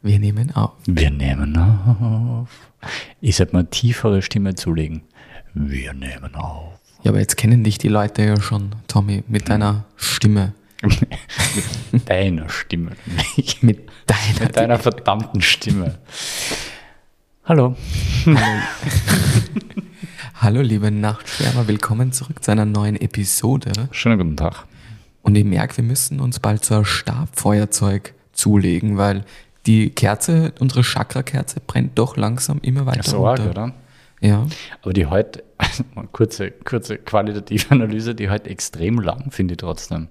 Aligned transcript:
Wir 0.00 0.20
nehmen 0.20 0.54
auf. 0.54 0.74
Wir 0.86 1.10
nehmen 1.10 1.56
auf. 1.56 2.48
Ich 3.20 3.34
sollte 3.34 3.54
mal 3.54 3.64
tiefere 3.64 4.22
Stimme 4.22 4.54
zulegen. 4.54 5.02
Wir 5.54 5.92
nehmen 5.92 6.36
auf. 6.36 6.78
Ja, 7.02 7.10
aber 7.10 7.18
jetzt 7.18 7.36
kennen 7.36 7.64
dich 7.64 7.78
die 7.78 7.88
Leute 7.88 8.22
ja 8.22 8.40
schon, 8.40 8.76
Tommy, 8.86 9.24
mit 9.26 9.48
deiner 9.48 9.86
Stimme. 9.96 10.54
Mit 11.90 12.08
deiner 12.08 12.48
Stimme. 12.48 12.92
Mit 13.62 13.88
deiner, 14.06 14.40
Mit 14.40 14.56
deiner 14.56 14.78
verdammten 14.78 15.42
Stimme. 15.42 15.98
Hallo. 17.44 17.74
Hallo 20.34 20.60
liebe 20.60 20.92
Nachtschwärmer, 20.92 21.66
willkommen 21.66 22.12
zurück 22.12 22.44
zu 22.44 22.52
einer 22.52 22.64
neuen 22.64 22.94
Episode. 22.94 23.88
Schönen 23.90 24.18
guten 24.18 24.36
Tag. 24.36 24.66
Und 25.22 25.34
ich 25.34 25.44
merke, 25.44 25.78
wir 25.78 25.84
müssen 25.84 26.20
uns 26.20 26.38
bald 26.38 26.64
so 26.64 26.76
ein 26.76 26.84
Stabfeuerzeug 26.84 28.14
zulegen, 28.32 28.96
weil 28.96 29.24
die 29.68 29.90
Kerze, 29.90 30.52
unsere 30.58 30.82
Chakra-Kerze 30.82 31.60
brennt 31.64 31.96
doch 31.98 32.16
langsam 32.16 32.58
immer 32.62 32.86
weiter 32.86 33.04
So 33.08 33.24
arg, 33.24 33.38
runter. 33.38 33.50
oder? 33.50 33.74
Ja, 34.20 34.46
Aber 34.82 34.92
die 34.92 35.06
heute, 35.06 35.44
also 35.58 35.84
kurze, 36.10 36.50
kurze 36.50 36.98
qualitative 36.98 37.66
Analyse, 37.70 38.16
die 38.16 38.28
heute 38.28 38.50
extrem 38.50 38.98
lang, 38.98 39.30
finde 39.30 39.52
ich 39.54 39.58
trotzdem. 39.58 40.08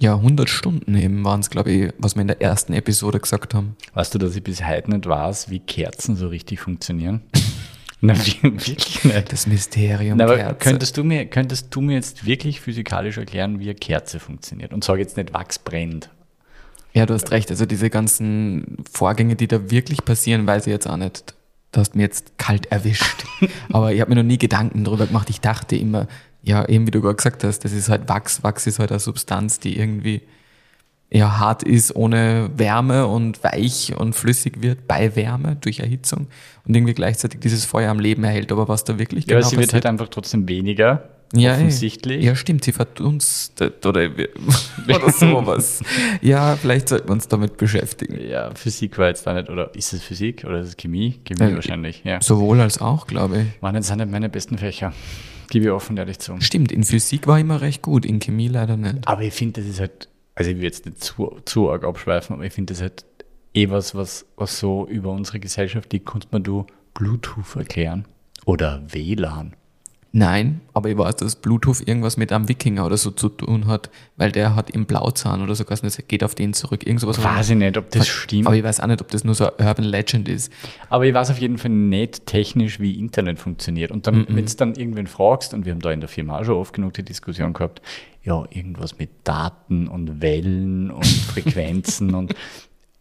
ja, 0.00 0.14
100 0.16 0.48
Stunden 0.50 0.96
eben 0.96 1.24
waren 1.24 1.38
es, 1.40 1.50
glaube 1.50 1.70
ich, 1.70 1.92
was 1.98 2.16
wir 2.16 2.22
in 2.22 2.26
der 2.28 2.42
ersten 2.42 2.72
Episode 2.72 3.20
gesagt 3.20 3.54
haben. 3.54 3.76
Weißt 3.94 4.12
du, 4.12 4.18
dass 4.18 4.34
ich 4.34 4.42
bis 4.42 4.66
heute 4.66 4.90
nicht 4.90 5.06
weiß, 5.06 5.50
wie 5.50 5.60
Kerzen 5.60 6.16
so 6.16 6.26
richtig 6.28 6.58
funktionieren? 6.60 7.20
Na, 8.00 8.14
wir- 8.16 8.42
wirklich 8.42 9.04
nicht. 9.04 9.32
Das 9.32 9.46
Mysterium 9.46 10.18
Na, 10.18 10.24
aber 10.24 10.36
Kerze. 10.36 10.56
könntest 10.58 10.96
du, 10.96 11.04
mir, 11.04 11.24
könntest 11.26 11.74
du 11.74 11.80
mir 11.80 11.94
jetzt 11.94 12.26
wirklich 12.26 12.60
physikalisch 12.60 13.18
erklären, 13.18 13.60
wie 13.60 13.64
eine 13.64 13.74
Kerze 13.76 14.18
funktioniert? 14.18 14.72
Und 14.72 14.82
sag 14.82 14.98
jetzt 14.98 15.16
nicht, 15.16 15.32
Wachs 15.32 15.58
brennt. 15.58 16.10
Ja, 16.94 17.06
du 17.06 17.14
hast 17.14 17.30
recht. 17.32 17.50
Also 17.50 17.66
diese 17.66 17.90
ganzen 17.90 18.76
Vorgänge, 18.90 19.34
die 19.34 19.48
da 19.48 19.70
wirklich 19.70 20.04
passieren, 20.04 20.46
weiß 20.46 20.66
ich 20.66 20.72
jetzt 20.72 20.88
auch 20.88 20.96
nicht. 20.96 21.34
Du 21.72 21.80
hast 21.80 21.96
mir 21.96 22.02
jetzt 22.02 22.38
kalt 22.38 22.66
erwischt. 22.66 23.24
Aber 23.72 23.92
ich 23.92 24.00
habe 24.00 24.10
mir 24.10 24.22
noch 24.22 24.28
nie 24.28 24.38
Gedanken 24.38 24.84
darüber 24.84 25.06
gemacht. 25.06 25.28
Ich 25.28 25.40
dachte 25.40 25.74
immer, 25.76 26.06
ja, 26.42 26.64
eben 26.68 26.86
wie 26.86 26.92
du 26.92 27.00
gerade 27.00 27.16
gesagt 27.16 27.42
hast, 27.42 27.64
das 27.64 27.72
ist 27.72 27.88
halt 27.88 28.08
Wachs. 28.08 28.44
Wachs 28.44 28.66
ist 28.68 28.78
halt 28.78 28.92
eine 28.92 29.00
Substanz, 29.00 29.58
die 29.58 29.76
irgendwie 29.76 30.22
ja, 31.10 31.38
hart 31.38 31.62
ist 31.62 31.94
ohne 31.94 32.50
Wärme 32.56 33.06
und 33.06 33.42
weich 33.44 33.94
und 33.96 34.14
flüssig 34.14 34.62
wird 34.62 34.88
bei 34.88 35.14
Wärme 35.14 35.56
durch 35.60 35.80
Erhitzung 35.80 36.26
und 36.66 36.74
irgendwie 36.74 36.94
gleichzeitig 36.94 37.40
dieses 37.40 37.64
Feuer 37.64 37.90
am 37.90 38.00
Leben 38.00 38.24
erhält. 38.24 38.50
Aber 38.50 38.68
was 38.68 38.84
da 38.84 38.98
wirklich 38.98 39.26
Ja, 39.26 39.36
genau 39.36 39.48
sie 39.48 39.56
wird 39.58 39.72
halt 39.72 39.86
einfach 39.86 40.08
trotzdem 40.08 40.48
weniger, 40.48 41.08
ja, 41.40 41.52
ey. 41.52 41.56
offensichtlich. 41.56 42.24
Ja, 42.24 42.34
stimmt, 42.34 42.64
sie 42.64 42.72
verdunstet 42.72 43.84
oder, 43.86 44.08
oder 44.88 45.10
sowas. 45.12 45.82
ja, 46.20 46.56
vielleicht 46.56 46.88
sollten 46.88 47.08
wir 47.08 47.12
uns 47.12 47.28
damit 47.28 47.56
beschäftigen. 47.56 48.18
Ja, 48.28 48.54
Physik 48.54 48.98
war 48.98 49.08
jetzt 49.08 49.26
da 49.26 49.34
nicht, 49.34 49.48
oder 49.50 49.74
ist 49.74 49.92
es 49.92 50.02
Physik 50.02 50.44
oder 50.44 50.60
ist 50.60 50.68
es 50.68 50.76
Chemie? 50.76 51.20
Chemie 51.24 51.52
Äh, 51.52 51.54
wahrscheinlich, 51.54 52.02
ja. 52.04 52.20
Sowohl 52.20 52.60
als 52.60 52.80
auch, 52.80 53.06
glaube 53.06 53.40
ich. 53.42 53.62
Waren 53.62 53.74
jetzt 53.74 53.94
nicht 53.94 54.10
meine 54.10 54.28
besten 54.28 54.58
Fächer. 54.58 54.92
Gebe 55.50 55.66
ich 55.66 55.70
offen 55.70 55.96
ehrlich 55.96 56.18
zu. 56.18 56.40
Stimmt, 56.40 56.72
in 56.72 56.84
Physik 56.84 57.26
war 57.26 57.36
ich 57.36 57.42
immer 57.42 57.60
recht 57.60 57.82
gut, 57.82 58.06
in 58.06 58.18
Chemie 58.18 58.48
leider 58.48 58.76
nicht. 58.76 59.06
Aber 59.06 59.22
ich 59.22 59.34
finde, 59.34 59.60
das 59.60 59.70
ist 59.70 59.80
halt, 59.80 60.08
also 60.34 60.50
ich 60.50 60.56
will 60.56 60.64
jetzt 60.64 60.86
nicht 60.86 61.02
zu, 61.02 61.38
zu 61.44 61.70
arg 61.70 61.84
abschweifen, 61.84 62.34
aber 62.34 62.44
ich 62.44 62.52
finde 62.52 62.72
das 62.72 62.80
halt 62.80 63.04
eh 63.54 63.70
was, 63.70 63.94
was, 63.94 64.26
was 64.36 64.58
so 64.58 64.86
über 64.88 65.10
unsere 65.12 65.40
Gesellschaft 65.40 65.92
liegt, 65.92 66.06
kannst 66.06 66.32
man 66.32 66.42
du 66.42 66.66
Bluetooth 66.94 67.56
erklären. 67.56 68.06
Oder 68.46 68.82
WLAN. 68.88 69.54
Nein, 70.16 70.60
aber 70.74 70.90
ich 70.90 70.96
weiß, 70.96 71.16
dass 71.16 71.34
Bluetooth 71.34 71.88
irgendwas 71.88 72.16
mit 72.16 72.30
einem 72.30 72.48
Wikinger 72.48 72.86
oder 72.86 72.96
so 72.96 73.10
zu 73.10 73.28
tun 73.28 73.66
hat, 73.66 73.90
weil 74.16 74.30
der 74.30 74.54
hat 74.54 74.70
im 74.70 74.86
Blauzahn 74.86 75.42
oder 75.42 75.56
so, 75.56 75.64
das 75.64 75.98
geht 76.06 76.22
auf 76.22 76.36
den 76.36 76.54
zurück. 76.54 76.86
Irgend 76.86 77.00
sowas. 77.00 77.20
Weiß 77.20 77.50
ich 77.50 77.56
nicht, 77.56 77.76
ob 77.76 77.90
das 77.90 78.06
stimmt. 78.06 78.46
Aber 78.46 78.54
ich 78.54 78.62
weiß 78.62 78.78
auch 78.78 78.86
nicht, 78.86 79.00
ob 79.00 79.10
das 79.10 79.24
nur 79.24 79.34
so 79.34 79.44
eine 79.56 79.68
Urban 79.68 79.84
Legend 79.84 80.28
ist. 80.28 80.52
Aber 80.88 81.04
ich 81.04 81.12
weiß 81.12 81.30
auf 81.30 81.38
jeden 81.38 81.58
Fall 81.58 81.72
nicht 81.72 82.26
technisch, 82.26 82.78
wie 82.78 82.96
Internet 82.96 83.40
funktioniert. 83.40 83.90
Und 83.90 84.06
dann, 84.06 84.24
wenn 84.28 84.46
du 84.46 84.54
dann 84.54 84.76
irgendwen 84.76 85.08
fragst, 85.08 85.52
und 85.52 85.64
wir 85.64 85.72
haben 85.72 85.80
da 85.80 85.90
in 85.90 85.98
der 85.98 86.08
Firma 86.08 86.38
auch 86.38 86.44
schon 86.44 86.54
oft 86.54 86.72
genug 86.72 86.92
die 86.92 87.02
Diskussion 87.02 87.52
gehabt, 87.52 87.82
ja, 88.22 88.44
irgendwas 88.50 88.96
mit 89.00 89.10
Daten 89.24 89.88
und 89.88 90.22
Wellen 90.22 90.92
und 90.92 91.06
Frequenzen 91.32 92.14
und 92.14 92.36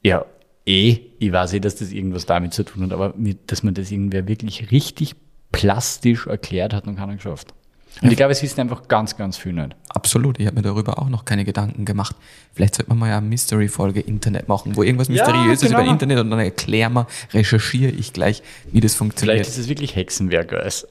ja, 0.02 0.26
eh, 0.66 0.98
ich 1.20 1.32
weiß 1.32 1.54
eh, 1.54 1.60
dass 1.60 1.76
das 1.76 1.92
irgendwas 1.92 2.26
damit 2.26 2.56
zu 2.56 2.64
tun 2.64 2.82
hat, 2.82 2.92
aber 2.92 3.14
mit, 3.16 3.52
dass 3.52 3.62
man 3.62 3.76
das 3.76 3.92
irgendwer 3.92 4.28
wirklich 4.28 4.72
richtig 4.72 5.16
plastisch 5.54 6.28
erklärt 6.28 6.74
hat, 6.74 6.86
noch 6.86 6.96
keiner 6.98 7.16
geschafft. 7.16 7.54
Und 8.02 8.10
ich 8.10 8.18
glaube, 8.18 8.32
es 8.32 8.42
wissen 8.42 8.60
einfach 8.60 8.88
ganz, 8.88 9.16
ganz 9.16 9.38
viel 9.38 9.54
nicht. 9.54 9.76
Absolut, 9.90 10.40
ich 10.40 10.48
habe 10.48 10.56
mir 10.56 10.62
darüber 10.64 10.98
auch 11.00 11.10
noch 11.10 11.26
keine 11.26 11.46
Gedanken 11.46 11.86
gemacht. 11.86 12.16
Vielleicht 12.54 12.76
sollte 12.76 12.90
man 12.90 12.98
mal 12.98 13.14
eine 13.14 13.26
Mystery-Folge 13.26 14.00
Internet 14.02 14.48
machen, 14.48 14.76
wo 14.76 14.84
irgendwas 14.84 15.08
Ja, 15.10 15.14
Mysteriöses 15.14 15.70
genau. 15.70 15.82
über 15.82 15.92
Internet 15.92 16.18
und 16.20 16.32
dann 16.32 16.40
erklären 16.40 16.94
wir, 16.94 17.08
recherchiere 17.34 17.92
ich 17.92 18.12
gleich, 18.12 18.42
wie 18.72 18.82
das 18.82 18.96
funktioniert. 18.96 19.38
Vielleicht 19.38 19.50
ist 19.52 19.60
es 19.60 19.70
wirklich 19.70 19.96
Hexenwerk 19.96 20.52
als. 20.54 20.88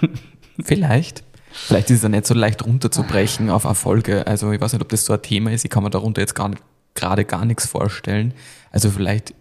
Vielleicht. 0.64 1.22
Vielleicht 1.52 1.90
ist 1.90 1.98
es 1.98 2.02
ja 2.02 2.08
nicht 2.08 2.26
so 2.26 2.34
leicht 2.34 2.64
runterzubrechen 2.64 3.50
auf 3.50 3.64
Erfolge. 3.64 4.26
Also 4.26 4.50
ich 4.50 4.60
weiß 4.60 4.72
nicht, 4.72 4.82
ob 4.82 4.88
das 4.88 5.04
so 5.04 5.12
ein 5.12 5.22
Thema 5.22 5.52
ist. 5.52 5.64
Ich 5.64 5.70
kann 5.70 5.82
mir 5.82 5.90
darunter 5.90 6.20
jetzt 6.20 6.34
gar 6.34 6.50
gerade 6.94 7.24
gar 7.24 7.44
nichts 7.44 7.66
vorstellen. 7.66 8.34
Also 8.70 8.90
vielleicht 8.90 9.34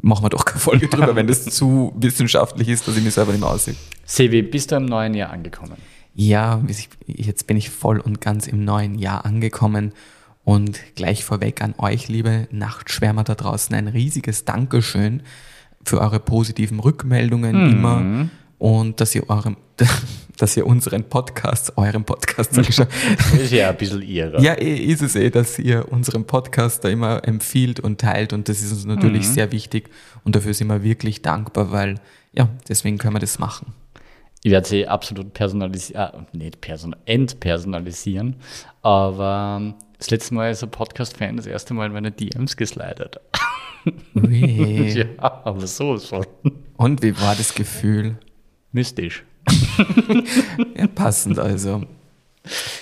machen 0.00 0.24
wir 0.24 0.30
doch 0.30 0.44
keine 0.44 0.60
Folge 0.60 0.88
drüber, 0.90 1.16
wenn 1.16 1.26
das 1.26 1.44
zu 1.44 1.92
wissenschaftlich 1.96 2.68
ist, 2.68 2.86
dass 2.86 2.96
ich 2.96 3.04
mir 3.04 3.10
selber 3.10 3.32
nicht 3.32 3.40
mehr 3.40 3.50
aussehe. 3.50 3.74
Sevi, 4.04 4.42
bist 4.42 4.72
du 4.72 4.76
im 4.76 4.86
neuen 4.86 5.14
Jahr 5.14 5.30
angekommen? 5.30 5.76
Ja, 6.14 6.62
jetzt 7.06 7.46
bin 7.46 7.56
ich 7.56 7.70
voll 7.70 8.00
und 8.00 8.20
ganz 8.20 8.46
im 8.46 8.64
neuen 8.64 8.98
Jahr 8.98 9.24
angekommen. 9.24 9.92
Und 10.44 10.80
gleich 10.94 11.24
vorweg 11.24 11.60
an 11.60 11.74
euch, 11.76 12.08
liebe 12.08 12.46
Nachtschwärmer 12.52 13.24
da 13.24 13.34
draußen, 13.34 13.74
ein 13.74 13.88
riesiges 13.88 14.44
Dankeschön 14.44 15.22
für 15.84 16.00
eure 16.00 16.20
positiven 16.20 16.78
Rückmeldungen 16.78 17.54
immer 17.70 18.28
und 18.58 19.00
dass 19.00 19.14
ihr 19.14 19.28
eurem, 19.28 19.56
dass 20.38 20.56
ihr 20.56 20.66
unseren 20.66 21.04
Podcast, 21.04 21.76
euren 21.76 22.04
Podcast, 22.04 22.54
sag 22.54 22.68
ich 22.68 22.74
schon, 22.74 22.86
ist 23.40 23.52
ja 23.52 23.70
ein 23.70 23.76
bisschen 23.76 24.02
ihrer. 24.02 24.40
ja, 24.40 24.54
eh, 24.54 24.76
ist 24.76 25.02
es 25.02 25.16
eh, 25.16 25.30
dass 25.30 25.58
ihr 25.58 25.90
unseren 25.92 26.24
Podcast 26.24 26.84
da 26.84 26.88
immer 26.88 27.26
empfiehlt 27.26 27.80
und 27.80 28.00
teilt 28.00 28.32
und 28.32 28.48
das 28.48 28.62
ist 28.62 28.72
uns 28.72 28.84
natürlich 28.84 29.28
sehr 29.28 29.52
wichtig 29.52 29.90
und 30.24 30.36
dafür 30.36 30.54
sind 30.54 30.68
wir 30.68 30.82
wirklich 30.82 31.22
dankbar, 31.22 31.72
weil 31.72 32.00
ja, 32.32 32.48
deswegen 32.68 32.98
können 32.98 33.14
wir 33.14 33.20
das 33.20 33.38
machen. 33.38 33.72
Ich 34.42 34.52
werde 34.52 34.68
sie 34.68 34.86
absolut 34.86 35.32
personalisieren, 35.32 36.26
äh, 36.32 36.36
nicht 36.36 36.60
person 36.60 36.94
entpersonalisieren, 37.06 38.36
aber 38.82 39.58
ähm, 39.60 39.74
das 39.98 40.10
letzte 40.10 40.34
Mal 40.34 40.50
ist 40.50 40.62
ein 40.62 40.70
Podcast-Fan 40.70 41.36
das 41.36 41.46
erste 41.46 41.74
Mal 41.74 41.88
meine 41.88 42.12
DMs 42.12 42.56
geslidet. 42.56 43.18
Ui. 44.14 45.06
Ja, 45.20 45.40
aber 45.44 45.66
so 45.66 45.94
ist 45.94 46.08
schon 46.08 46.26
Und 46.76 47.02
wie 47.02 47.18
war 47.20 47.34
das 47.34 47.54
Gefühl? 47.54 48.18
Mystisch. 48.76 49.24
Ja, 50.76 50.86
passend 50.86 51.38
also. 51.38 51.82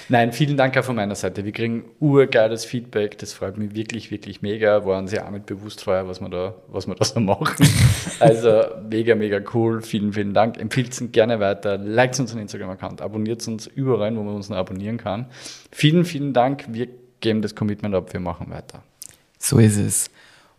Nein, 0.09 0.33
vielen 0.33 0.57
Dank 0.57 0.77
auch 0.77 0.85
von 0.85 0.97
meiner 0.97 1.15
Seite. 1.15 1.45
Wir 1.45 1.53
kriegen 1.53 1.85
urgeiles 2.01 2.65
Feedback. 2.65 3.19
Das 3.19 3.33
freut 3.33 3.57
mich 3.57 3.75
wirklich, 3.75 4.11
wirklich 4.11 4.43
mega. 4.43 4.85
Waren 4.85 5.09
sie 5.09 5.21
auch 5.21 5.31
mit 5.31 5.47
bewusst 5.47 5.83
vorher, 5.85 6.07
was 6.07 6.21
wir 6.21 6.29
da, 6.29 6.55
was 6.69 6.87
wir 6.87 6.95
da 6.95 7.05
so 7.05 7.21
machen. 7.21 7.67
Also 8.21 8.65
mega, 8.89 9.15
mega 9.15 9.41
cool. 9.55 9.83
Vielen, 9.83 10.13
vielen 10.13 10.35
Dank. 10.35 10.59
Empfiehlt 10.59 11.01
uns 11.01 11.13
gerne 11.13 11.41
weiter. 11.41 11.79
Liked 11.79 12.21
unseren 12.21 12.41
Instagram-Account. 12.41 13.01
Abonniert 13.01 13.47
uns 13.49 13.67
überall, 13.67 14.15
wo 14.17 14.23
man 14.23 14.35
uns 14.35 14.49
noch 14.49 14.57
abonnieren 14.57 14.99
kann. 14.99 15.27
Vielen, 15.71 16.05
vielen 16.05 16.33
Dank. 16.33 16.67
Wir 16.69 16.89
geben 17.21 17.43
das 17.43 17.55
Commitment 17.55 17.95
ab. 17.95 18.13
Wir 18.13 18.21
machen 18.21 18.51
weiter. 18.51 18.83
So 19.39 19.59
ist 19.59 19.79
es. 19.79 20.11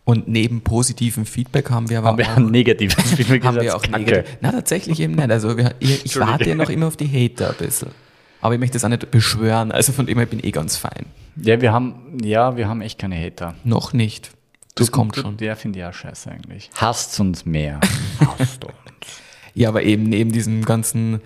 Und 0.06 0.28
neben 0.28 0.60
positivem 0.60 1.26
Feedback 1.26 1.68
haben 1.68 1.90
wir 1.90 1.98
aber 1.98 2.10
Haben 2.10 2.18
wir 2.18 2.32
auch, 2.32 2.38
negatives 2.50 2.94
Feedback 3.16 3.44
haben 3.44 3.60
wir 3.60 3.74
auch 3.74 3.84
negativ. 3.88 4.38
Na, 4.40 4.52
tatsächlich 4.52 5.00
eben 5.00 5.16
nicht. 5.16 5.28
Also 5.32 5.56
wir, 5.56 5.74
ich, 5.80 6.06
ich 6.06 6.20
warte 6.20 6.48
ja 6.48 6.54
noch 6.54 6.70
immer 6.70 6.86
auf 6.86 6.96
die 6.96 7.08
Hater 7.08 7.50
ein 7.50 7.56
bisschen. 7.56 7.88
Aber 8.40 8.54
ich 8.54 8.60
möchte 8.60 8.74
das 8.74 8.84
auch 8.84 8.88
nicht 8.88 9.10
beschwören. 9.10 9.72
Also 9.72 9.92
von 9.92 10.06
dem 10.06 10.18
her 10.18 10.26
bin 10.26 10.38
ich 10.38 10.44
eh 10.44 10.50
ganz 10.52 10.76
fein. 10.76 11.06
Ja, 11.34 11.60
wir 11.60 11.72
haben, 11.72 12.20
ja, 12.22 12.56
wir 12.56 12.68
haben 12.68 12.82
echt 12.82 13.00
keine 13.00 13.16
Hater. 13.16 13.56
Noch 13.64 13.92
nicht. 13.92 14.30
Das 14.76 14.92
kommt 14.92 15.16
schon. 15.16 15.38
Der 15.38 15.56
finde 15.56 15.80
ich 15.80 15.84
auch 15.84 15.92
scheiße 15.92 16.30
eigentlich. 16.30 16.70
Hasst 16.76 17.18
uns 17.18 17.44
mehr. 17.44 17.80
Hasst 18.38 18.64
uns. 18.64 18.74
Ja, 19.54 19.70
aber 19.70 19.82
eben 19.82 20.04
neben 20.04 20.30
diesen 20.30 20.64
ganzen 20.64 21.20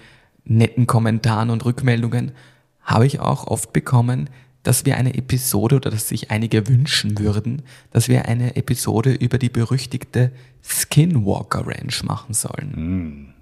netten 0.46 0.86
Kommentaren 0.86 1.50
und 1.50 1.66
Rückmeldungen 1.66 2.32
habe 2.80 3.06
ich 3.06 3.20
auch 3.20 3.46
oft 3.46 3.74
bekommen, 3.74 4.30
dass 4.62 4.84
wir 4.84 4.96
eine 4.96 5.14
Episode 5.14 5.76
oder 5.76 5.90
dass 5.90 6.08
sich 6.08 6.30
einige 6.30 6.68
wünschen 6.68 7.18
würden, 7.18 7.62
dass 7.92 8.08
wir 8.08 8.26
eine 8.26 8.56
Episode 8.56 9.12
über 9.12 9.38
die 9.38 9.48
berüchtigte 9.48 10.32
Skinwalker 10.62 11.66
Ranch 11.66 12.02
machen 12.04 12.34
sollen. 12.34 13.34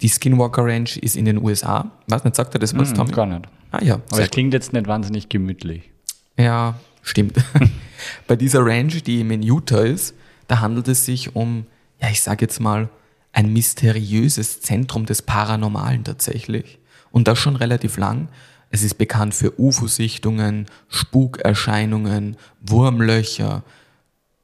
Die 0.00 0.08
Skinwalker 0.08 0.64
Ranch 0.64 0.96
ist 0.96 1.16
in 1.16 1.24
den 1.26 1.42
USA. 1.42 1.90
Was 2.08 2.24
nicht, 2.24 2.36
sagt 2.36 2.54
er 2.54 2.58
das 2.58 2.76
was, 2.76 2.90
Hm, 2.90 2.96
Tommy? 2.96 3.12
gar 3.12 3.26
nicht. 3.26 3.44
Ah 3.70 3.82
ja, 3.84 3.94
Aber 4.10 4.20
es 4.22 4.30
klingt 4.30 4.52
jetzt 4.52 4.72
nicht 4.72 4.86
wahnsinnig 4.86 5.28
gemütlich. 5.28 5.90
ja, 6.38 6.78
stimmt. 7.02 7.36
Bei 8.26 8.36
dieser 8.36 8.64
Ranch, 8.64 9.02
die 9.02 9.18
eben 9.20 9.30
in 9.30 9.42
Utah 9.42 9.80
ist, 9.82 10.14
da 10.48 10.60
handelt 10.60 10.88
es 10.88 11.04
sich 11.04 11.34
um, 11.36 11.66
ja, 12.00 12.08
ich 12.10 12.20
sage 12.20 12.44
jetzt 12.44 12.60
mal, 12.60 12.88
ein 13.32 13.52
mysteriöses 13.52 14.60
Zentrum 14.60 15.06
des 15.06 15.22
Paranormalen 15.22 16.04
tatsächlich. 16.04 16.78
Und 17.10 17.28
das 17.28 17.38
schon 17.38 17.56
relativ 17.56 17.96
lang. 17.96 18.28
Es 18.74 18.82
ist 18.82 18.94
bekannt 18.94 19.36
für 19.36 19.56
UFO-Sichtungen, 19.56 20.66
Spukerscheinungen, 20.88 22.36
Wurmlöcher, 22.60 23.62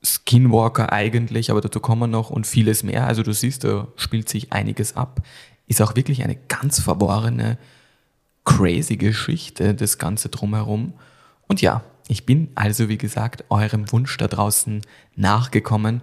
Skinwalker 0.05 0.93
eigentlich, 0.93 1.51
aber 1.51 1.61
dazu 1.61 1.81
kommen 1.81 2.03
wir 2.03 2.07
noch 2.07 2.31
und 2.31 2.47
vieles 2.47 2.85
mehr. 2.85 3.09
Also 3.09 3.25
du 3.25 3.33
siehst, 3.33 3.65
da 3.65 3.89
spielt 3.97 4.29
sich 4.29 4.53
einiges 4.53 4.97
ab. 4.97 5.21
Ist 5.67 5.83
auch 5.83 5.97
wirklich 5.97 6.23
eine 6.23 6.37
ganz 6.47 6.79
verworrene, 6.81 7.59
crazy 8.45 8.97
Geschichte, 8.97 9.75
das 9.75 9.99
Ganze 9.99 10.29
drumherum. 10.29 10.93
Und 11.49 11.61
ja, 11.61 11.83
ich 12.07 12.25
bin 12.25 12.51
also, 12.55 12.89
wie 12.89 12.99
gesagt, 12.99 13.47
eurem 13.49 13.91
Wunsch 13.91 14.17
da 14.17 14.29
draußen 14.29 14.83
nachgekommen 15.17 16.03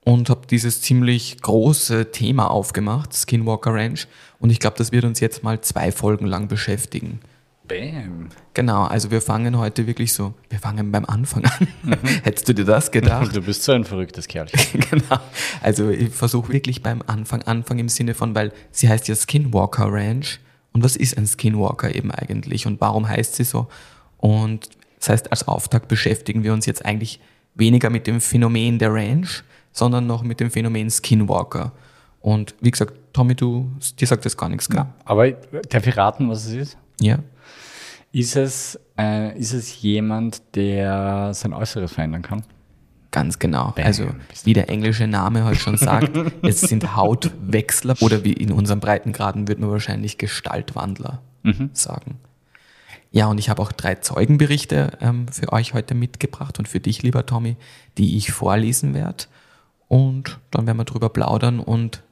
und 0.00 0.28
habe 0.28 0.48
dieses 0.48 0.80
ziemlich 0.80 1.40
große 1.40 2.10
Thema 2.10 2.50
aufgemacht, 2.50 3.14
Skinwalker 3.14 3.74
Ranch. 3.74 4.08
Und 4.40 4.50
ich 4.50 4.58
glaube, 4.58 4.76
das 4.76 4.90
wird 4.90 5.04
uns 5.04 5.20
jetzt 5.20 5.44
mal 5.44 5.60
zwei 5.60 5.92
Folgen 5.92 6.26
lang 6.26 6.48
beschäftigen. 6.48 7.20
Bam. 7.66 8.28
Genau, 8.52 8.84
also 8.84 9.10
wir 9.10 9.22
fangen 9.22 9.56
heute 9.58 9.86
wirklich 9.86 10.12
so, 10.12 10.34
wir 10.50 10.58
fangen 10.58 10.92
beim 10.92 11.04
Anfang 11.06 11.44
an. 11.44 11.68
Hättest 12.22 12.48
du 12.48 12.54
dir 12.54 12.64
das 12.64 12.90
gedacht? 12.90 13.34
Du 13.34 13.40
bist 13.40 13.62
so 13.62 13.72
ein 13.72 13.84
verrücktes 13.84 14.28
Kerlchen. 14.28 14.80
genau. 14.90 15.18
Also 15.62 15.88
ich 15.88 16.10
versuche 16.10 16.52
wirklich 16.52 16.82
beim 16.82 17.02
Anfang, 17.06 17.42
Anfang 17.42 17.78
im 17.78 17.88
Sinne 17.88 18.14
von, 18.14 18.34
weil 18.34 18.52
sie 18.70 18.88
heißt 18.88 19.08
ja 19.08 19.14
Skinwalker 19.14 19.86
Ranch. 19.90 20.40
Und 20.72 20.82
was 20.82 20.96
ist 20.96 21.16
ein 21.16 21.26
Skinwalker 21.26 21.94
eben 21.94 22.10
eigentlich 22.10 22.66
und 22.66 22.80
warum 22.80 23.08
heißt 23.08 23.36
sie 23.36 23.44
so? 23.44 23.68
Und 24.18 24.68
das 24.98 25.08
heißt, 25.08 25.30
als 25.30 25.48
Auftakt 25.48 25.88
beschäftigen 25.88 26.42
wir 26.42 26.52
uns 26.52 26.66
jetzt 26.66 26.84
eigentlich 26.84 27.20
weniger 27.54 27.90
mit 27.90 28.06
dem 28.06 28.20
Phänomen 28.20 28.78
der 28.78 28.92
Ranch, 28.92 29.44
sondern 29.72 30.06
noch 30.06 30.22
mit 30.22 30.40
dem 30.40 30.50
Phänomen 30.50 30.90
Skinwalker. 30.90 31.72
Und 32.20 32.54
wie 32.60 32.70
gesagt, 32.70 32.94
Tommy, 33.12 33.34
du, 33.34 33.70
dir 34.00 34.06
sagt 34.06 34.24
das 34.24 34.36
gar 34.36 34.48
nichts, 34.48 34.68
gell? 34.68 34.86
Aber 35.04 35.30
darf 35.30 35.86
ich 35.86 35.96
raten, 35.96 36.28
was 36.28 36.46
es 36.46 36.52
ist? 36.54 36.78
Ja. 37.00 37.18
Ist 38.14 38.36
es, 38.36 38.78
äh, 38.96 39.36
ist 39.36 39.52
es 39.52 39.82
jemand, 39.82 40.40
der 40.54 41.34
sein 41.34 41.52
Äußeres 41.52 41.92
verändern 41.92 42.22
kann? 42.22 42.44
Ganz 43.10 43.40
genau. 43.40 43.72
Bam. 43.74 43.84
Also 43.84 44.06
wie 44.44 44.52
der 44.52 44.68
englische 44.68 45.08
Name 45.08 45.42
halt 45.42 45.58
schon 45.58 45.76
sagt, 45.76 46.16
es 46.42 46.60
sind 46.60 46.94
Hautwechsler 46.94 47.96
oder 47.98 48.22
wie 48.22 48.32
in 48.32 48.52
unseren 48.52 48.78
Breitengraden 48.78 49.48
wird 49.48 49.58
man 49.58 49.68
wahrscheinlich 49.68 50.16
Gestaltwandler 50.16 51.22
sagen. 51.72 52.20
Ja, 53.10 53.26
und 53.26 53.38
ich 53.38 53.50
habe 53.50 53.60
auch 53.60 53.72
drei 53.72 53.96
Zeugenberichte 53.96 54.96
ähm, 55.00 55.26
für 55.26 55.52
euch 55.52 55.74
heute 55.74 55.96
mitgebracht 55.96 56.60
und 56.60 56.68
für 56.68 56.78
dich, 56.78 57.02
lieber 57.02 57.26
Tommy, 57.26 57.56
die 57.98 58.16
ich 58.16 58.30
vorlesen 58.30 58.94
werde. 58.94 59.24
Und 59.88 60.38
dann 60.52 60.68
werden 60.68 60.78
wir 60.78 60.84
drüber 60.84 61.08
plaudern 61.08 61.58
und 61.58 62.04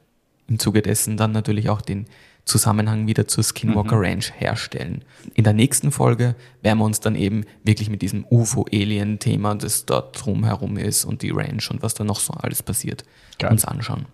im 0.47 0.59
Zuge 0.59 0.81
dessen 0.81 1.15
dann 1.15 1.31
natürlich 1.31 1.69
auch 1.69 1.81
den 1.81 2.07
Zusammenhang 2.45 3.07
wieder 3.07 3.27
zur 3.27 3.43
Skinwalker 3.43 3.99
Ranch 3.99 4.33
herstellen. 4.37 5.05
In 5.33 5.43
der 5.45 5.53
nächsten 5.53 5.91
Folge 5.91 6.35
werden 6.61 6.79
wir 6.79 6.85
uns 6.85 6.99
dann 6.99 7.15
eben 7.15 7.45
wirklich 7.63 7.89
mit 7.89 8.01
diesem 8.01 8.25
UFO-Alien-Thema, 8.29 9.55
das 9.55 9.85
dort 9.85 10.23
drumherum 10.25 10.77
ist 10.77 11.05
und 11.05 11.21
die 11.21 11.29
Ranch 11.31 11.71
und 11.71 11.81
was 11.81 11.93
da 11.93 12.03
noch 12.03 12.19
so 12.19 12.33
alles 12.33 12.61
passiert, 12.61 13.05
Geil. 13.39 13.51
uns 13.51 13.63
anschauen. 13.63 14.05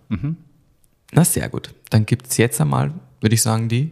Na 1.12 1.24
sehr 1.24 1.48
gut. 1.48 1.74
Dann 1.90 2.06
gibt's 2.06 2.36
jetzt 2.36 2.60
einmal, 2.60 2.92
würde 3.20 3.34
ich 3.34 3.42
sagen, 3.42 3.68
die 3.68 3.90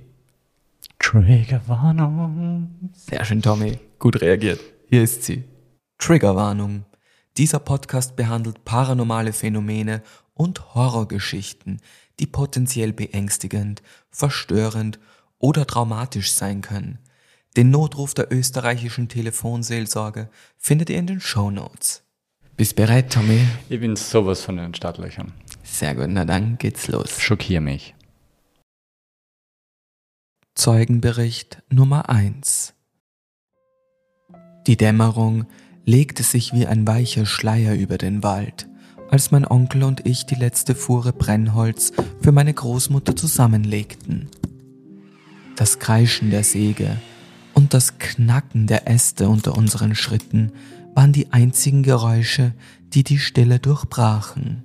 Triggerwarnung. 1.00 2.90
Sehr 2.92 3.24
schön, 3.24 3.42
Tommy. 3.42 3.78
Gut 3.98 4.20
reagiert. 4.20 4.60
Hier 4.88 5.02
ist 5.02 5.24
sie. 5.24 5.44
Triggerwarnung. 5.98 6.84
Dieser 7.36 7.58
Podcast 7.58 8.16
behandelt 8.16 8.64
paranormale 8.64 9.32
Phänomene 9.32 10.02
und 10.34 10.74
Horrorgeschichten, 10.74 11.80
die 12.20 12.26
potenziell 12.26 12.92
beängstigend, 12.92 13.82
verstörend 14.10 14.98
oder 15.38 15.66
traumatisch 15.66 16.32
sein 16.32 16.60
können. 16.60 16.98
Den 17.56 17.70
Notruf 17.70 18.14
der 18.14 18.32
österreichischen 18.32 19.08
Telefonseelsorge 19.08 20.28
findet 20.56 20.90
ihr 20.90 20.98
in 20.98 21.06
den 21.06 21.20
Show 21.20 21.50
Notes. 21.50 22.02
Bist 22.56 22.76
bereit, 22.76 23.12
Tommy? 23.12 23.40
Ich 23.68 23.80
bin 23.80 23.96
sowas 23.96 24.42
von 24.42 24.56
den 24.56 24.74
Startlöchern. 24.74 25.32
Sehr 25.62 25.94
gut, 25.94 26.08
na 26.08 26.24
dann 26.24 26.58
geht's 26.58 26.88
los. 26.88 27.20
Schockier 27.20 27.60
mich. 27.60 27.94
Zeugenbericht 30.54 31.62
Nummer 31.70 32.08
1 32.08 32.74
Die 34.66 34.76
Dämmerung 34.76 35.46
legte 35.84 36.22
sich 36.22 36.52
wie 36.52 36.66
ein 36.66 36.86
weicher 36.86 37.26
Schleier 37.26 37.74
über 37.74 37.96
den 37.96 38.22
Wald, 38.22 38.67
als 39.10 39.30
mein 39.30 39.46
Onkel 39.46 39.82
und 39.84 40.06
ich 40.06 40.26
die 40.26 40.34
letzte 40.34 40.74
Fuhre 40.74 41.12
Brennholz 41.12 41.92
für 42.20 42.32
meine 42.32 42.52
Großmutter 42.52 43.16
zusammenlegten. 43.16 44.28
Das 45.56 45.78
Kreischen 45.78 46.30
der 46.30 46.44
Säge 46.44 46.98
und 47.54 47.74
das 47.74 47.98
Knacken 47.98 48.66
der 48.66 48.88
Äste 48.88 49.28
unter 49.28 49.56
unseren 49.56 49.94
Schritten 49.94 50.52
waren 50.94 51.12
die 51.12 51.32
einzigen 51.32 51.82
Geräusche, 51.82 52.54
die 52.94 53.02
die 53.02 53.18
Stille 53.18 53.58
durchbrachen. 53.58 54.62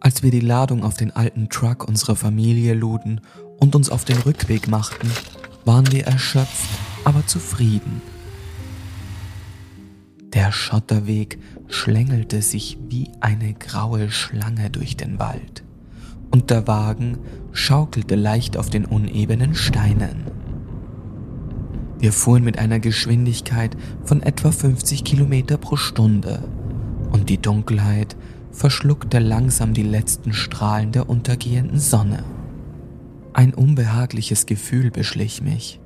Als 0.00 0.22
wir 0.22 0.30
die 0.30 0.40
Ladung 0.40 0.82
auf 0.82 0.96
den 0.96 1.12
alten 1.12 1.48
Truck 1.48 1.86
unserer 1.86 2.16
Familie 2.16 2.74
luden 2.74 3.20
und 3.60 3.74
uns 3.74 3.88
auf 3.88 4.04
den 4.04 4.18
Rückweg 4.18 4.68
machten, 4.68 5.10
waren 5.64 5.90
wir 5.92 6.06
erschöpft, 6.06 6.68
aber 7.04 7.26
zufrieden. 7.26 8.02
Der 10.34 10.50
Schotterweg 10.50 11.38
schlängelte 11.68 12.40
sich 12.40 12.78
wie 12.88 13.10
eine 13.20 13.52
graue 13.52 14.10
Schlange 14.10 14.70
durch 14.70 14.96
den 14.96 15.18
Wald 15.18 15.62
und 16.30 16.50
der 16.50 16.66
Wagen 16.66 17.18
schaukelte 17.52 18.16
leicht 18.16 18.56
auf 18.56 18.70
den 18.70 18.86
unebenen 18.86 19.54
Steinen. 19.54 20.24
Wir 21.98 22.12
fuhren 22.12 22.42
mit 22.42 22.58
einer 22.58 22.80
Geschwindigkeit 22.80 23.76
von 24.04 24.22
etwa 24.22 24.50
50 24.50 25.04
Kilometer 25.04 25.58
pro 25.58 25.76
Stunde 25.76 26.42
und 27.12 27.28
die 27.28 27.40
Dunkelheit 27.40 28.16
verschluckte 28.50 29.18
langsam 29.18 29.74
die 29.74 29.82
letzten 29.82 30.32
Strahlen 30.32 30.92
der 30.92 31.08
untergehenden 31.08 31.78
Sonne. 31.78 32.24
Ein 33.34 33.54
unbehagliches 33.54 34.46
Gefühl 34.46 34.90
beschlich 34.90 35.42
mich. 35.42 35.80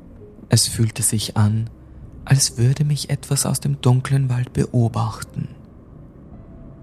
Es 0.48 0.68
fühlte 0.68 1.02
sich 1.02 1.36
an, 1.36 1.68
als 2.26 2.59
würde 2.59 2.85
mich 2.85 3.09
etwas 3.09 3.47
aus 3.47 3.61
dem 3.61 3.80
dunklen 3.80 4.28
Wald 4.28 4.52
beobachten. 4.52 5.49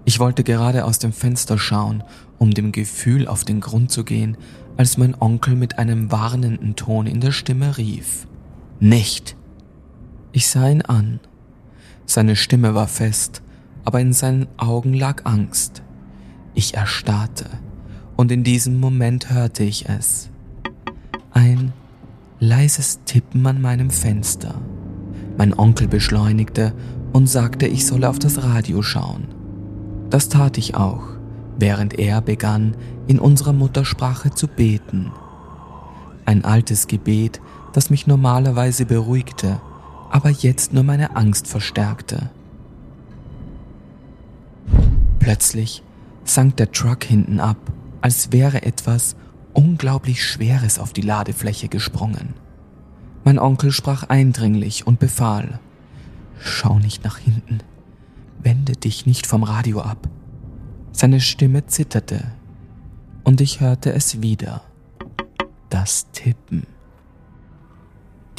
Ich 0.06 0.18
wollte 0.18 0.42
gerade 0.42 0.84
aus 0.84 0.98
dem 0.98 1.12
Fenster 1.12 1.58
schauen, 1.58 2.02
um 2.38 2.50
dem 2.50 2.72
Gefühl 2.72 3.28
auf 3.28 3.44
den 3.44 3.60
Grund 3.60 3.90
zu 3.90 4.04
gehen, 4.04 4.36
als 4.76 4.96
mein 4.98 5.14
Onkel 5.18 5.54
mit 5.54 5.78
einem 5.78 6.10
warnenden 6.10 6.76
Ton 6.76 7.06
in 7.06 7.20
der 7.20 7.30
Stimme 7.30 7.76
rief. 7.78 8.26
Nicht! 8.80 9.36
Ich 10.32 10.48
sah 10.48 10.68
ihn 10.68 10.82
an. 10.82 11.20
Seine 12.06 12.36
Stimme 12.36 12.74
war 12.74 12.88
fest, 12.88 13.42
aber 13.84 14.00
in 14.00 14.12
seinen 14.12 14.48
Augen 14.56 14.94
lag 14.94 15.24
Angst. 15.24 15.82
Ich 16.54 16.74
erstarrte, 16.74 17.46
und 18.16 18.32
in 18.32 18.44
diesem 18.44 18.80
Moment 18.80 19.30
hörte 19.30 19.62
ich 19.62 19.88
es. 19.88 20.30
Ein 21.32 21.72
leises 22.40 23.00
Tippen 23.04 23.46
an 23.46 23.60
meinem 23.60 23.90
Fenster. 23.90 24.54
Mein 25.36 25.58
Onkel 25.58 25.88
beschleunigte 25.88 26.72
und 27.12 27.28
sagte, 27.28 27.66
ich 27.66 27.86
solle 27.86 28.08
auf 28.08 28.18
das 28.18 28.42
Radio 28.42 28.82
schauen. 28.82 29.26
Das 30.10 30.28
tat 30.28 30.58
ich 30.58 30.74
auch, 30.76 31.02
während 31.58 31.98
er 31.98 32.20
begann, 32.20 32.76
in 33.06 33.18
unserer 33.18 33.52
Muttersprache 33.52 34.30
zu 34.30 34.48
beten. 34.48 35.12
Ein 36.24 36.44
altes 36.44 36.86
Gebet, 36.86 37.40
das 37.72 37.90
mich 37.90 38.06
normalerweise 38.06 38.86
beruhigte, 38.86 39.60
aber 40.10 40.30
jetzt 40.30 40.72
nur 40.72 40.84
meine 40.84 41.16
Angst 41.16 41.48
verstärkte. 41.48 42.30
Plötzlich 45.18 45.82
sank 46.24 46.56
der 46.56 46.70
Truck 46.70 47.04
hinten 47.04 47.40
ab, 47.40 47.56
als 48.00 48.30
wäre 48.32 48.62
etwas 48.62 49.16
unglaublich 49.52 50.22
Schweres 50.22 50.78
auf 50.78 50.92
die 50.92 51.00
Ladefläche 51.00 51.68
gesprungen. 51.68 52.34
Mein 53.24 53.38
Onkel 53.38 53.72
sprach 53.72 54.04
eindringlich 54.04 54.86
und 54.86 55.00
befahl, 55.00 55.58
Schau 56.38 56.78
nicht 56.78 57.04
nach 57.04 57.16
hinten, 57.16 57.60
wende 58.42 58.72
dich 58.72 59.06
nicht 59.06 59.26
vom 59.26 59.42
Radio 59.42 59.80
ab. 59.80 60.08
Seine 60.92 61.20
Stimme 61.20 61.66
zitterte, 61.66 62.32
und 63.24 63.40
ich 63.40 63.60
hörte 63.60 63.92
es 63.94 64.20
wieder. 64.20 64.62
Das 65.70 66.10
Tippen. 66.12 66.66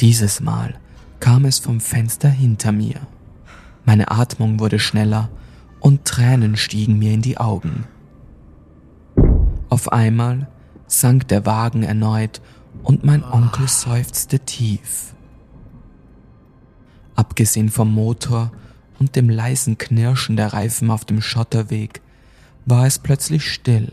Dieses 0.00 0.40
Mal 0.40 0.74
kam 1.18 1.44
es 1.44 1.58
vom 1.58 1.80
Fenster 1.80 2.28
hinter 2.28 2.70
mir. 2.70 3.00
Meine 3.84 4.10
Atmung 4.10 4.60
wurde 4.60 4.78
schneller 4.78 5.28
und 5.80 6.04
Tränen 6.04 6.56
stiegen 6.56 6.98
mir 6.98 7.12
in 7.12 7.22
die 7.22 7.38
Augen. 7.38 7.84
Auf 9.68 9.92
einmal 9.92 10.48
sank 10.86 11.26
der 11.28 11.44
Wagen 11.44 11.82
erneut 11.82 12.40
und 12.82 13.04
mein 13.04 13.24
Onkel 13.24 13.68
seufzte 13.68 14.40
tief. 14.40 15.14
Abgesehen 17.14 17.70
vom 17.70 17.92
Motor 17.92 18.52
und 18.98 19.16
dem 19.16 19.28
leisen 19.28 19.78
Knirschen 19.78 20.36
der 20.36 20.52
Reifen 20.52 20.90
auf 20.90 21.04
dem 21.04 21.20
Schotterweg 21.20 22.02
war 22.64 22.86
es 22.86 22.98
plötzlich 22.98 23.50
still. 23.50 23.92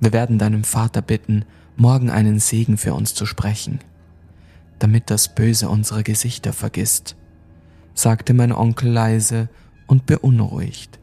Wir 0.00 0.12
werden 0.12 0.38
deinem 0.38 0.64
Vater 0.64 1.02
bitten, 1.02 1.44
morgen 1.76 2.10
einen 2.10 2.38
Segen 2.38 2.76
für 2.76 2.94
uns 2.94 3.14
zu 3.14 3.26
sprechen, 3.26 3.80
damit 4.78 5.10
das 5.10 5.34
Böse 5.34 5.68
unsere 5.68 6.02
Gesichter 6.02 6.52
vergisst, 6.52 7.16
sagte 7.94 8.34
mein 8.34 8.52
Onkel 8.52 8.90
leise 8.90 9.48
und 9.86 10.06
beunruhigt. 10.06 10.98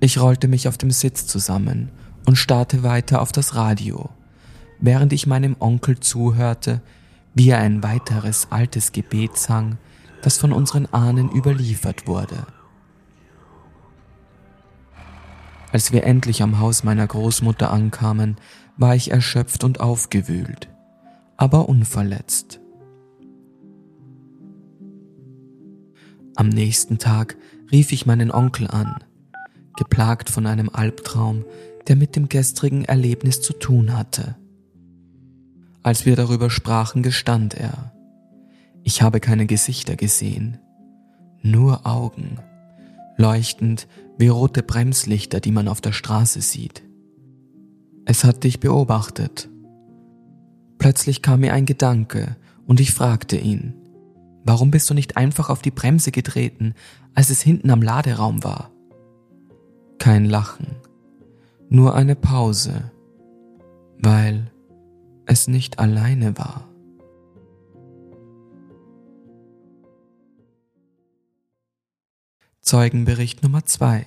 Ich 0.00 0.18
rollte 0.18 0.48
mich 0.48 0.68
auf 0.68 0.78
dem 0.78 0.90
Sitz 0.90 1.26
zusammen 1.26 1.90
und 2.26 2.36
starrte 2.36 2.82
weiter 2.82 3.20
auf 3.20 3.32
das 3.32 3.54
Radio, 3.54 4.10
während 4.80 5.12
ich 5.12 5.26
meinem 5.26 5.56
Onkel 5.58 6.00
zuhörte, 6.00 6.80
wie 7.34 7.50
er 7.50 7.58
ein 7.58 7.82
weiteres 7.82 8.48
altes 8.50 8.92
Gebet 8.92 9.36
sang, 9.36 9.78
das 10.22 10.38
von 10.38 10.52
unseren 10.52 10.86
Ahnen 10.86 11.30
überliefert 11.30 12.06
wurde. 12.06 12.46
Als 15.72 15.92
wir 15.92 16.04
endlich 16.04 16.42
am 16.42 16.58
Haus 16.58 16.82
meiner 16.82 17.06
Großmutter 17.06 17.70
ankamen, 17.70 18.36
war 18.76 18.96
ich 18.96 19.10
erschöpft 19.10 19.62
und 19.62 19.80
aufgewühlt, 19.80 20.68
aber 21.36 21.68
unverletzt. 21.68 22.60
Am 26.34 26.48
nächsten 26.48 26.98
Tag 26.98 27.36
rief 27.70 27.92
ich 27.92 28.06
meinen 28.06 28.32
Onkel 28.32 28.66
an, 28.66 28.96
geplagt 29.76 30.30
von 30.30 30.46
einem 30.46 30.70
Albtraum, 30.70 31.44
der 31.86 31.96
mit 31.96 32.16
dem 32.16 32.28
gestrigen 32.28 32.84
Erlebnis 32.84 33.40
zu 33.40 33.52
tun 33.52 33.96
hatte. 33.96 34.36
Als 35.82 36.04
wir 36.04 36.14
darüber 36.14 36.50
sprachen, 36.50 37.02
gestand 37.02 37.54
er, 37.54 37.92
ich 38.82 39.02
habe 39.02 39.20
keine 39.20 39.46
Gesichter 39.46 39.96
gesehen, 39.96 40.58
nur 41.42 41.86
Augen, 41.86 42.38
leuchtend 43.16 43.88
wie 44.18 44.28
rote 44.28 44.62
Bremslichter, 44.62 45.40
die 45.40 45.52
man 45.52 45.68
auf 45.68 45.80
der 45.80 45.92
Straße 45.92 46.42
sieht. 46.42 46.82
Es 48.04 48.24
hat 48.24 48.44
dich 48.44 48.60
beobachtet. 48.60 49.48
Plötzlich 50.78 51.22
kam 51.22 51.40
mir 51.40 51.54
ein 51.54 51.66
Gedanke 51.66 52.36
und 52.66 52.80
ich 52.80 52.92
fragte 52.92 53.36
ihn, 53.36 53.74
warum 54.44 54.70
bist 54.70 54.90
du 54.90 54.94
nicht 54.94 55.16
einfach 55.16 55.48
auf 55.48 55.62
die 55.62 55.70
Bremse 55.70 56.10
getreten, 56.10 56.74
als 57.14 57.30
es 57.30 57.40
hinten 57.40 57.70
am 57.70 57.82
Laderaum 57.82 58.44
war? 58.44 58.70
Kein 59.98 60.24
Lachen, 60.24 60.76
nur 61.68 61.94
eine 61.94 62.16
Pause, 62.16 62.90
weil 63.98 64.50
es 65.30 65.46
nicht 65.46 65.78
alleine 65.78 66.36
war. 66.36 66.68
Zeugenbericht 72.60 73.42
Nummer 73.44 73.64
2 73.64 74.06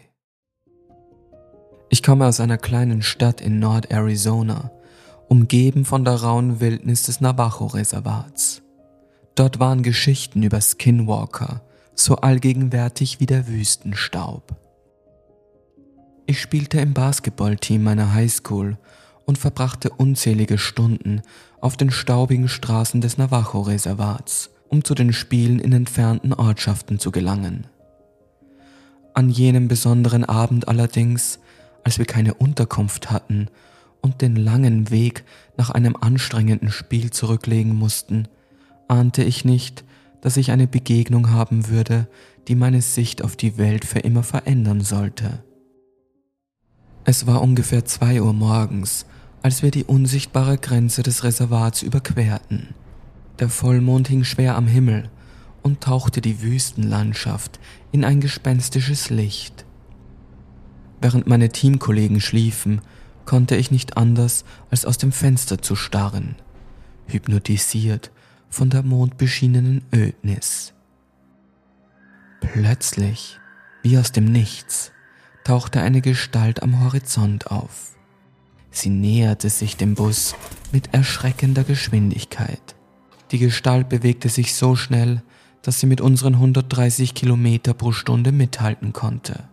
Ich 1.89 2.03
komme 2.03 2.27
aus 2.27 2.41
einer 2.41 2.57
kleinen 2.57 3.01
Stadt 3.01 3.39
in 3.39 3.59
Nord-Arizona, 3.59 4.71
umgeben 5.29 5.85
von 5.85 6.03
der 6.03 6.15
rauen 6.15 6.59
Wildnis 6.59 7.03
des 7.03 7.21
Navajo-Reservats. 7.21 8.61
Dort 9.35 9.59
waren 9.59 9.81
Geschichten 9.81 10.43
über 10.43 10.59
Skinwalker 10.59 11.61
so 11.95 12.17
allgegenwärtig 12.17 13.21
wie 13.21 13.27
der 13.27 13.47
Wüstenstaub. 13.47 14.55
Ich 16.25 16.41
spielte 16.41 16.81
im 16.81 16.93
Basketballteam 16.93 17.83
meiner 17.83 18.13
Highschool 18.13 18.77
und 19.25 19.37
verbrachte 19.37 19.89
unzählige 19.89 20.57
Stunden 20.57 21.21
auf 21.61 21.77
den 21.77 21.91
staubigen 21.91 22.47
Straßen 22.47 23.01
des 23.01 23.17
Navajo-Reservats, 23.17 24.49
um 24.69 24.83
zu 24.83 24.95
den 24.95 25.13
Spielen 25.13 25.59
in 25.59 25.71
entfernten 25.71 26.33
Ortschaften 26.33 26.99
zu 26.99 27.11
gelangen. 27.11 27.67
An 29.13 29.29
jenem 29.29 29.67
besonderen 29.67 30.25
Abend 30.25 30.67
allerdings, 30.67 31.39
als 31.83 31.99
wir 31.99 32.05
keine 32.05 32.33
Unterkunft 32.33 33.11
hatten 33.11 33.47
und 34.01 34.21
den 34.21 34.35
langen 34.35 34.89
Weg 34.89 35.23
nach 35.57 35.69
einem 35.69 35.95
anstrengenden 35.95 36.71
Spiel 36.71 37.11
zurücklegen 37.11 37.75
mussten, 37.75 38.27
ahnte 38.87 39.23
ich 39.23 39.45
nicht, 39.45 39.85
dass 40.21 40.37
ich 40.37 40.51
eine 40.51 40.67
Begegnung 40.67 41.31
haben 41.31 41.67
würde, 41.69 42.07
die 42.47 42.55
meine 42.55 42.81
Sicht 42.81 43.23
auf 43.23 43.35
die 43.35 43.57
Welt 43.57 43.85
für 43.85 43.99
immer 43.99 44.23
verändern 44.23 44.81
sollte. 44.81 45.43
Es 47.05 47.27
war 47.27 47.41
ungefähr 47.41 47.85
zwei 47.85 48.21
Uhr 48.21 48.33
morgens, 48.33 49.05
als 49.43 49.61
wir 49.61 49.71
die 49.71 49.83
unsichtbare 49.83 50.57
Grenze 50.57 51.03
des 51.03 51.23
Reservats 51.23 51.83
überquerten. 51.83 52.73
Der 53.39 53.49
Vollmond 53.49 54.07
hing 54.07 54.23
schwer 54.23 54.55
am 54.55 54.67
Himmel 54.67 55.09
und 55.61 55.81
tauchte 55.81 56.21
die 56.21 56.41
Wüstenlandschaft 56.41 57.59
in 57.91 58.05
ein 58.05 58.21
gespenstisches 58.21 59.09
Licht. 59.09 59.65
Während 61.01 61.27
meine 61.27 61.49
Teamkollegen 61.49 62.21
schliefen, 62.21 62.81
konnte 63.25 63.57
ich 63.57 63.69
nicht 63.69 63.97
anders, 63.97 64.45
als 64.71 64.85
aus 64.85 64.97
dem 64.97 65.11
Fenster 65.11 65.61
zu 65.61 65.75
starren, 65.75 66.35
hypnotisiert 67.07 68.11
von 68.49 68.69
der 68.69 68.83
mondbeschienenen 68.83 69.83
Ödnis. 69.93 70.73
Plötzlich, 72.39 73.39
wie 73.81 73.97
aus 73.97 74.13
dem 74.13 74.25
Nichts, 74.25 74.91
tauchte 75.43 75.81
eine 75.81 76.01
Gestalt 76.01 76.63
am 76.63 76.81
Horizont 76.83 77.47
auf. 77.51 77.92
Sie 78.73 78.89
näherte 78.89 79.51
sich 79.51 79.77
dem 79.77 79.93
Bus 79.93 80.35
mit 80.71 80.93
erschreckender 80.93 81.63
Geschwindigkeit. 81.63 82.75
Die 83.31 83.37
Gestalt 83.37 83.87
bewegte 83.87 84.29
sich 84.29 84.55
so 84.55 84.75
schnell, 84.75 85.21
dass 85.61 85.79
sie 85.79 85.85
mit 85.85 86.01
unseren 86.01 86.33
130 86.33 87.13
Kilometer 87.13 87.75
pro 87.75 87.91
Stunde 87.91 88.31
mithalten 88.31 88.91
konnte. 88.91 89.43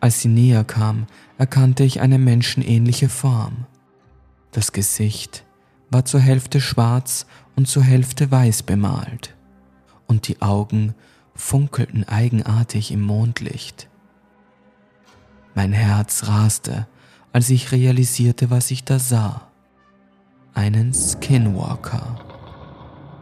Als 0.00 0.20
sie 0.20 0.28
näher 0.28 0.64
kam, 0.64 1.06
erkannte 1.38 1.84
ich 1.84 2.00
eine 2.00 2.18
menschenähnliche 2.18 3.08
Form. 3.08 3.66
Das 4.50 4.72
Gesicht 4.72 5.44
war 5.90 6.04
zur 6.04 6.20
Hälfte 6.20 6.60
schwarz 6.60 7.26
und 7.54 7.68
zur 7.68 7.84
Hälfte 7.84 8.32
weiß 8.32 8.64
bemalt, 8.64 9.34
und 10.08 10.26
die 10.26 10.42
Augen 10.42 10.94
funkelten 11.36 12.02
eigenartig 12.02 12.90
im 12.90 13.00
Mondlicht. 13.00 13.88
Mein 15.54 15.72
Herz 15.72 16.26
raste, 16.26 16.88
als 17.34 17.50
ich 17.50 17.72
realisierte, 17.72 18.48
was 18.48 18.70
ich 18.70 18.84
da 18.84 19.00
sah. 19.00 19.48
Einen 20.54 20.94
Skinwalker. 20.94 22.24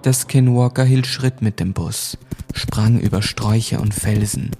Der 0.04 0.12
Skinwalker 0.12 0.85
hielt 0.85 1.07
Schritt 1.07 1.40
mit 1.40 1.59
dem 1.59 1.73
Bus, 1.73 2.19
sprang 2.52 3.00
über 3.00 3.23
Sträucher 3.23 3.81
und 3.81 3.95
Felsen, 3.95 4.50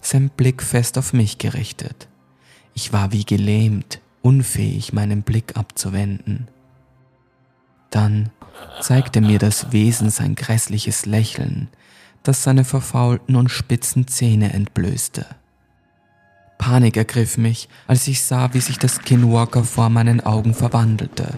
sein 0.00 0.30
Blick 0.30 0.62
fest 0.62 0.96
auf 0.96 1.12
mich 1.12 1.38
gerichtet. 1.38 2.06
Ich 2.72 2.92
war 2.92 3.10
wie 3.10 3.24
gelähmt, 3.24 4.00
unfähig, 4.22 4.92
meinen 4.92 5.22
Blick 5.22 5.56
abzuwenden. 5.56 6.46
Dann 7.90 8.30
zeigte 8.80 9.20
mir 9.20 9.40
das 9.40 9.72
Wesen 9.72 10.10
sein 10.10 10.36
grässliches 10.36 11.04
Lächeln, 11.04 11.66
das 12.22 12.44
seine 12.44 12.62
verfaulten 12.62 13.34
und 13.34 13.48
spitzen 13.48 14.06
Zähne 14.06 14.52
entblößte. 14.52 15.26
Panik 16.60 16.98
ergriff 16.98 17.38
mich, 17.38 17.70
als 17.86 18.06
ich 18.06 18.22
sah, 18.22 18.52
wie 18.52 18.60
sich 18.60 18.78
der 18.78 18.90
Skinwalker 18.90 19.64
vor 19.64 19.88
meinen 19.88 20.20
Augen 20.20 20.52
verwandelte. 20.52 21.32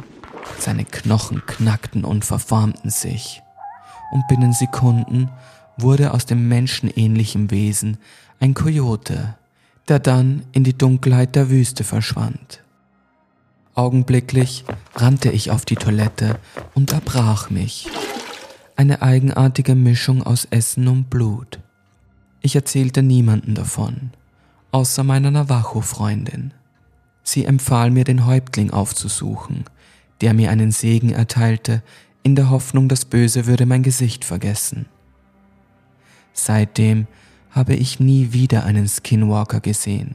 Seine 0.59 0.85
Knochen 0.85 1.47
knackten 1.47 2.05
und 2.05 2.25
verformten 2.25 2.91
sich 2.91 3.41
und 4.11 4.27
binnen 4.27 4.53
Sekunden 4.53 5.31
wurde 5.77 6.13
aus 6.13 6.27
dem 6.27 6.49
menschenähnlichen 6.49 7.53
Wesen 7.53 7.99
ein 8.41 8.53
Kojote, 8.53 9.37
der 9.87 10.01
dann 10.01 10.43
in 10.51 10.65
die 10.65 10.77
Dunkelheit 10.77 11.37
der 11.37 11.51
Wüste 11.51 11.85
verschwand. 11.85 12.65
Augenblicklich 13.75 14.65
rannte 14.97 15.31
ich 15.31 15.53
auf 15.53 15.65
die 15.65 15.77
Toilette 15.77 16.41
und 16.75 16.93
erbrach 16.93 17.49
mich. 17.49 17.89
Eine 18.75 19.03
eigenartige 19.03 19.77
Mischung 19.77 20.25
aus 20.25 20.49
Essen 20.51 20.89
und 20.89 21.11
Blut. 21.11 21.61
Ich 22.41 22.57
erzählte 22.57 23.05
niemanden 23.05 23.55
davon, 23.55 24.11
außer 24.73 25.05
meiner 25.05 25.31
Navajo-Freundin. 25.31 26.53
Sie 27.23 27.45
empfahl 27.45 27.91
mir, 27.91 28.05
den 28.05 28.27
Häuptling 28.27 28.71
aufzusuchen, 28.71 29.65
der 30.21 30.35
mir 30.35 30.51
einen 30.51 30.73
Segen 30.73 31.11
erteilte, 31.11 31.83
in 32.25 32.35
der 32.35 32.51
Hoffnung, 32.51 32.89
das 32.89 33.05
Böse 33.05 33.47
würde 33.47 33.67
mein 33.67 33.83
Gesicht 33.83 34.25
vergessen. 34.25 34.87
Seitdem 36.33 37.07
habe 37.51 37.75
ich 37.75 38.01
nie 38.01 38.33
wieder 38.33 38.65
einen 38.65 38.89
Skinwalker 38.89 39.61
gesehen. 39.61 40.15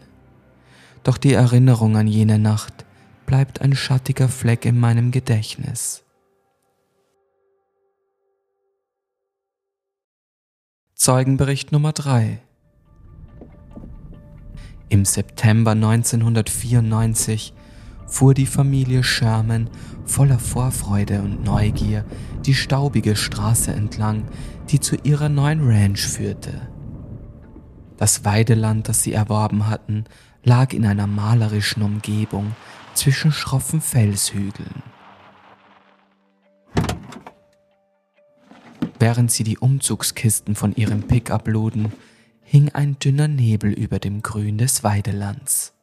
Doch 1.03 1.17
die 1.17 1.33
Erinnerung 1.33 1.95
an 1.95 2.07
jene 2.07 2.39
Nacht 2.39 2.85
bleibt 3.25 3.61
ein 3.61 3.75
schattiger 3.75 4.27
Fleck 4.27 4.65
in 4.65 4.79
meinem 4.79 5.11
Gedächtnis. 5.11 6.03
Zeugenbericht 10.95 11.71
Nummer 11.71 11.93
3 11.93 12.39
Im 14.89 15.03
September 15.03 15.71
1994 15.71 17.53
fuhr 18.05 18.33
die 18.33 18.45
Familie 18.45 19.03
Sherman 19.03 19.69
voller 20.05 20.39
Vorfreude 20.39 21.21
und 21.21 21.43
Neugier 21.43 22.05
die 22.45 22.53
staubige 22.53 23.17
Straße 23.17 23.71
entlang, 23.71 24.23
die 24.69 24.79
zu 24.79 24.95
ihrer 25.03 25.27
neuen 25.27 25.67
Ranch 25.67 26.07
führte. 26.07 26.69
Das 27.97 28.23
Weideland, 28.23 28.87
das 28.87 29.03
sie 29.03 29.11
erworben 29.11 29.67
hatten, 29.67 30.05
lag 30.43 30.71
in 30.71 30.85
einer 30.85 31.07
malerischen 31.07 31.83
Umgebung 31.83 32.55
zwischen 32.93 33.33
schroffen 33.33 33.81
Felshügeln. 33.81 34.83
Während 38.99 39.31
sie 39.31 39.43
die 39.43 39.57
Umzugskisten 39.57 40.55
von 40.55 40.73
ihrem 40.75 41.03
Pickup 41.03 41.47
luden, 41.47 41.91
hing 42.49 42.69
ein 42.69 42.97
dünner 42.97 43.27
Nebel 43.27 43.73
über 43.73 43.99
dem 43.99 44.21
Grün 44.21 44.57
des 44.57 44.81
Weidelands. 44.81 45.73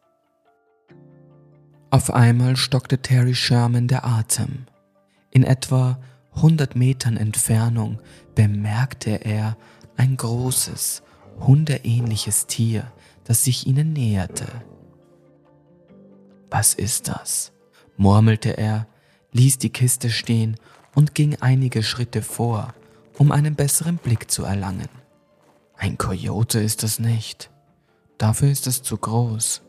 Auf 1.91 2.11
einmal 2.11 2.57
stockte 2.57 3.03
Terry 3.03 3.35
Sherman 3.35 3.87
der 3.87 4.07
Atem. 4.07 4.65
In 5.31 5.45
etwa 5.45 6.01
100 6.37 6.75
Metern 6.75 7.19
Entfernung 7.19 8.01
bemerkte 8.35 9.11
er 9.11 9.59
ein 9.99 10.17
großes, 10.17 11.03
hundeähnliches 11.39 12.47
Tier, 12.47 12.91
das 13.25 13.45
sich 13.45 13.67
ihnen 13.67 13.93
näherte. 13.93 14.47
Was 16.51 16.73
ist 16.73 17.09
das? 17.09 17.53
murmelte 17.99 18.57
er, 18.57 18.87
ließ 19.33 19.59
die 19.59 19.71
Kiste 19.71 20.09
stehen 20.09 20.57
und 20.95 21.15
ging 21.15 21.37
einige 21.41 21.83
Schritte 21.83 22.23
vor, 22.23 22.73
um 23.19 23.33
einen 23.33 23.55
besseren 23.55 23.99
Blick 23.99 24.31
zu 24.31 24.45
erlangen. 24.45 25.04
Ein 25.77 25.99
Kojote 25.99 26.61
ist 26.61 26.85
es 26.85 26.99
nicht. 26.99 27.51
Dafür 28.19 28.51
ist 28.51 28.67
es 28.67 28.83
zu 28.83 28.97
groß, 28.97 29.63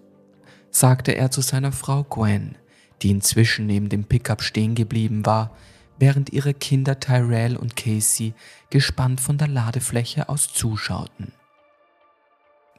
sagte 0.69 1.13
er 1.13 1.31
zu 1.31 1.41
seiner 1.41 1.71
Frau 1.71 2.03
Gwen, 2.03 2.55
die 3.01 3.09
inzwischen 3.09 3.65
neben 3.65 3.89
dem 3.89 4.05
Pickup 4.05 4.41
stehen 4.41 4.75
geblieben 4.75 5.25
war, 5.25 5.55
während 5.97 6.31
ihre 6.31 6.53
Kinder 6.53 6.99
Tyrell 6.99 7.55
und 7.57 7.75
Casey 7.75 8.33
gespannt 8.69 9.21
von 9.21 9.37
der 9.37 9.47
Ladefläche 9.47 10.29
aus 10.29 10.51
zuschauten. 10.53 11.31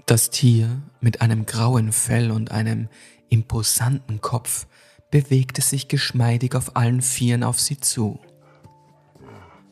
Das 0.07 0.31
Tier 0.31 0.83
mit 1.01 1.21
einem 1.21 1.47
grauen 1.47 1.93
Fell 1.93 2.31
und 2.31 2.53
einem 2.53 2.89
imposanten 3.29 4.21
Kopf 4.21 4.67
bewegte 5.11 5.63
sich 5.63 5.89
geschmeidig 5.89 6.55
auf 6.55 6.77
allen 6.77 7.03
Vieren 7.03 7.43
auf 7.43 7.61
sie 7.61 7.81
zu. 7.81 8.21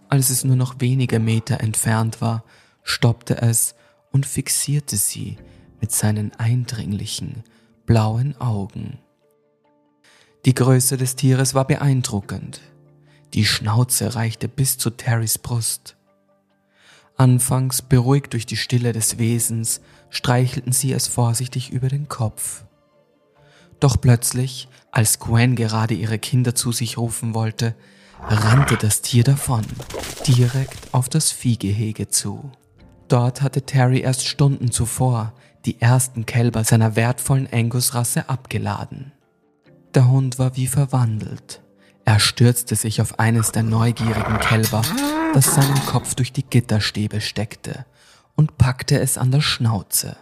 Als 0.08 0.30
es 0.30 0.44
nur 0.44 0.56
noch 0.56 0.80
wenige 0.80 1.18
Meter 1.18 1.60
entfernt 1.60 2.20
war, 2.20 2.44
stoppte 2.84 3.42
es 3.42 3.74
und 4.12 4.26
fixierte 4.26 4.96
sie 4.96 5.36
mit 5.80 5.90
seinen 5.90 6.32
eindringlichen, 6.36 7.42
blauen 7.86 8.40
Augen. 8.40 8.98
Die 10.44 10.54
Größe 10.54 10.96
des 10.96 11.16
Tieres 11.16 11.54
war 11.54 11.66
beeindruckend. 11.66 12.60
Die 13.32 13.44
Schnauze 13.44 14.14
reichte 14.14 14.46
bis 14.46 14.78
zu 14.78 14.90
Terrys 14.90 15.38
Brust. 15.38 15.96
Anfangs 17.16 17.82
beruhigt 17.82 18.32
durch 18.32 18.44
die 18.46 18.56
Stille 18.56 18.92
des 18.92 19.18
Wesens, 19.18 19.80
streichelten 20.10 20.72
sie 20.72 20.92
es 20.92 21.08
vorsichtig 21.08 21.70
über 21.70 21.88
den 21.88 22.08
Kopf. 22.08 22.64
Doch 23.80 24.00
plötzlich, 24.00 24.68
als 24.90 25.18
Gwen 25.18 25.56
gerade 25.56 25.94
ihre 25.94 26.18
Kinder 26.18 26.54
zu 26.54 26.72
sich 26.72 26.98
rufen 26.98 27.34
wollte, 27.34 27.74
rannte 28.20 28.76
das 28.76 29.02
Tier 29.02 29.24
davon, 29.24 29.64
direkt 30.26 30.92
auf 30.92 31.08
das 31.08 31.32
Viehgehege 31.32 32.08
zu. 32.08 32.52
Dort 33.08 33.42
hatte 33.42 33.62
Terry 33.62 34.00
erst 34.00 34.26
Stunden 34.26 34.70
zuvor 34.70 35.32
die 35.64 35.80
ersten 35.80 36.26
Kälber 36.26 36.64
seiner 36.64 36.96
wertvollen 36.96 37.48
Angus-Rasse 37.50 38.28
abgeladen. 38.28 39.12
Der 39.94 40.08
Hund 40.08 40.38
war 40.38 40.56
wie 40.56 40.66
verwandelt. 40.66 41.62
Er 42.04 42.20
stürzte 42.20 42.76
sich 42.76 43.00
auf 43.00 43.18
eines 43.18 43.52
der 43.52 43.62
neugierigen 43.62 44.38
Kälber, 44.40 44.82
das 45.32 45.54
seinen 45.54 45.86
Kopf 45.86 46.14
durch 46.14 46.32
die 46.32 46.44
Gitterstäbe 46.44 47.20
steckte, 47.20 47.86
und 48.34 48.58
packte 48.58 48.98
es 49.00 49.16
an 49.16 49.30
der 49.30 49.40
Schnauze. 49.40 50.16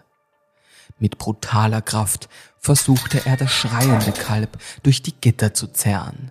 Mit 0.99 1.18
brutaler 1.18 1.83
Kraft 1.83 2.29
versuchte 2.59 3.27
er 3.27 3.37
das 3.37 3.51
schreiende 3.51 4.12
Kalb 4.12 4.59
durch 4.83 5.03
die 5.03 5.14
Gitter 5.14 5.55
zu 5.55 5.66
zerren. 5.66 6.31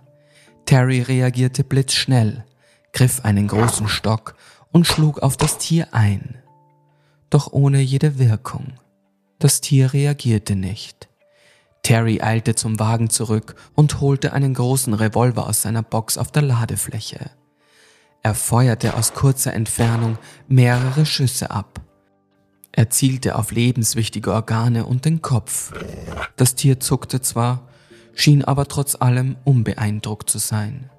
Terry 0.64 1.02
reagierte 1.02 1.64
blitzschnell, 1.64 2.44
griff 2.92 3.24
einen 3.24 3.48
großen 3.48 3.88
Stock 3.88 4.36
und 4.70 4.86
schlug 4.86 5.18
auf 5.18 5.36
das 5.36 5.58
Tier 5.58 5.88
ein. 5.92 6.41
Doch 7.32 7.50
ohne 7.50 7.80
jede 7.80 8.18
Wirkung. 8.18 8.74
Das 9.38 9.62
Tier 9.62 9.94
reagierte 9.94 10.54
nicht. 10.54 11.08
Terry 11.82 12.20
eilte 12.20 12.54
zum 12.54 12.78
Wagen 12.78 13.08
zurück 13.08 13.54
und 13.74 14.02
holte 14.02 14.34
einen 14.34 14.52
großen 14.52 14.92
Revolver 14.92 15.48
aus 15.48 15.62
seiner 15.62 15.82
Box 15.82 16.18
auf 16.18 16.30
der 16.30 16.42
Ladefläche. 16.42 17.30
Er 18.22 18.34
feuerte 18.34 18.94
aus 18.98 19.14
kurzer 19.14 19.54
Entfernung 19.54 20.18
mehrere 20.46 21.06
Schüsse 21.06 21.50
ab. 21.50 21.80
Er 22.70 22.90
zielte 22.90 23.36
auf 23.36 23.50
lebenswichtige 23.50 24.30
Organe 24.30 24.84
und 24.84 25.06
den 25.06 25.22
Kopf. 25.22 25.72
Das 26.36 26.54
Tier 26.54 26.80
zuckte 26.80 27.22
zwar, 27.22 27.66
schien 28.14 28.44
aber 28.44 28.68
trotz 28.68 28.94
allem 28.94 29.36
unbeeindruckt 29.44 30.28
zu 30.28 30.36
sein. 30.36 30.90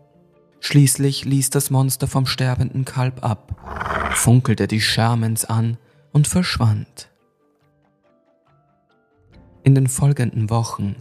Schließlich 0.61 1.25
ließ 1.25 1.51
das 1.51 1.69
Monster 1.69 2.07
vom 2.07 2.25
sterbenden 2.25 2.85
Kalb 2.85 3.23
ab, 3.23 4.11
funkelte 4.15 4.67
die 4.67 4.81
Shermans 4.81 5.45
an 5.45 5.77
und 6.13 6.27
verschwand. 6.27 7.09
In 9.63 9.75
den 9.75 9.87
folgenden 9.87 10.49
Wochen 10.49 10.95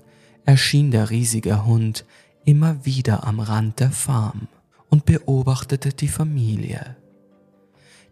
erschien 0.44 0.90
der 0.90 1.11
riesige 1.11 1.64
Hund 1.64 2.05
immer 2.44 2.85
wieder 2.85 3.25
am 3.25 3.38
Rand 3.38 3.79
der 3.79 3.92
Farm 3.92 4.48
und 4.88 5.05
beobachtete 5.05 5.90
die 5.90 6.09
Familie. 6.09 6.96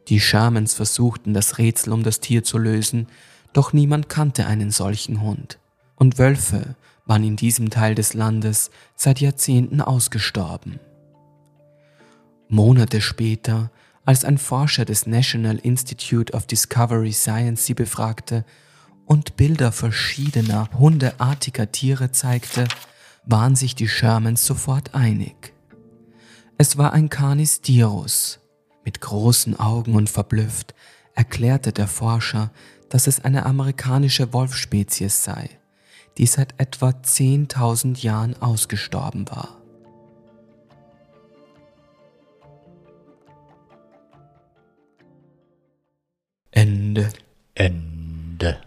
Die 0.08 0.20
Shamans 0.20 0.74
versuchten 0.74 1.34
das 1.34 1.58
Rätsel 1.58 1.92
um 1.92 2.02
das 2.02 2.20
Tier 2.20 2.44
zu 2.44 2.58
lösen, 2.58 3.08
doch 3.52 3.72
niemand 3.72 4.08
kannte 4.08 4.46
einen 4.46 4.70
solchen 4.70 5.20
Hund. 5.20 5.58
Und 5.96 6.18
Wölfe 6.18 6.76
waren 7.06 7.24
in 7.24 7.36
diesem 7.36 7.70
Teil 7.70 7.94
des 7.94 8.14
Landes 8.14 8.70
seit 8.96 9.20
Jahrzehnten 9.20 9.80
ausgestorben. 9.80 10.78
Monate 12.48 13.00
später, 13.00 13.70
als 14.10 14.24
ein 14.24 14.38
Forscher 14.38 14.84
des 14.84 15.06
National 15.06 15.58
Institute 15.58 16.32
of 16.32 16.44
Discovery 16.44 17.12
Science 17.12 17.64
sie 17.64 17.74
befragte 17.74 18.44
und 19.06 19.36
Bilder 19.36 19.70
verschiedener 19.70 20.68
hundeartiger 20.76 21.70
Tiere 21.70 22.10
zeigte, 22.10 22.66
waren 23.24 23.54
sich 23.54 23.76
die 23.76 23.86
Shermans 23.86 24.44
sofort 24.44 24.96
einig. 24.96 25.54
Es 26.58 26.76
war 26.76 26.92
ein 26.92 27.08
Canis 27.08 27.60
dirus. 27.60 28.40
Mit 28.84 29.00
großen 29.00 29.60
Augen 29.60 29.94
und 29.94 30.10
verblüfft 30.10 30.74
erklärte 31.14 31.72
der 31.72 31.86
Forscher, 31.86 32.50
dass 32.88 33.06
es 33.06 33.24
eine 33.24 33.46
amerikanische 33.46 34.32
Wolfspezies 34.32 35.22
sei, 35.22 35.50
die 36.18 36.26
seit 36.26 36.58
etwa 36.58 36.88
10.000 36.88 38.02
Jahren 38.02 38.34
ausgestorben 38.42 39.30
war. 39.30 39.59
Ende. 46.52 47.08
Ende. 47.54 48.58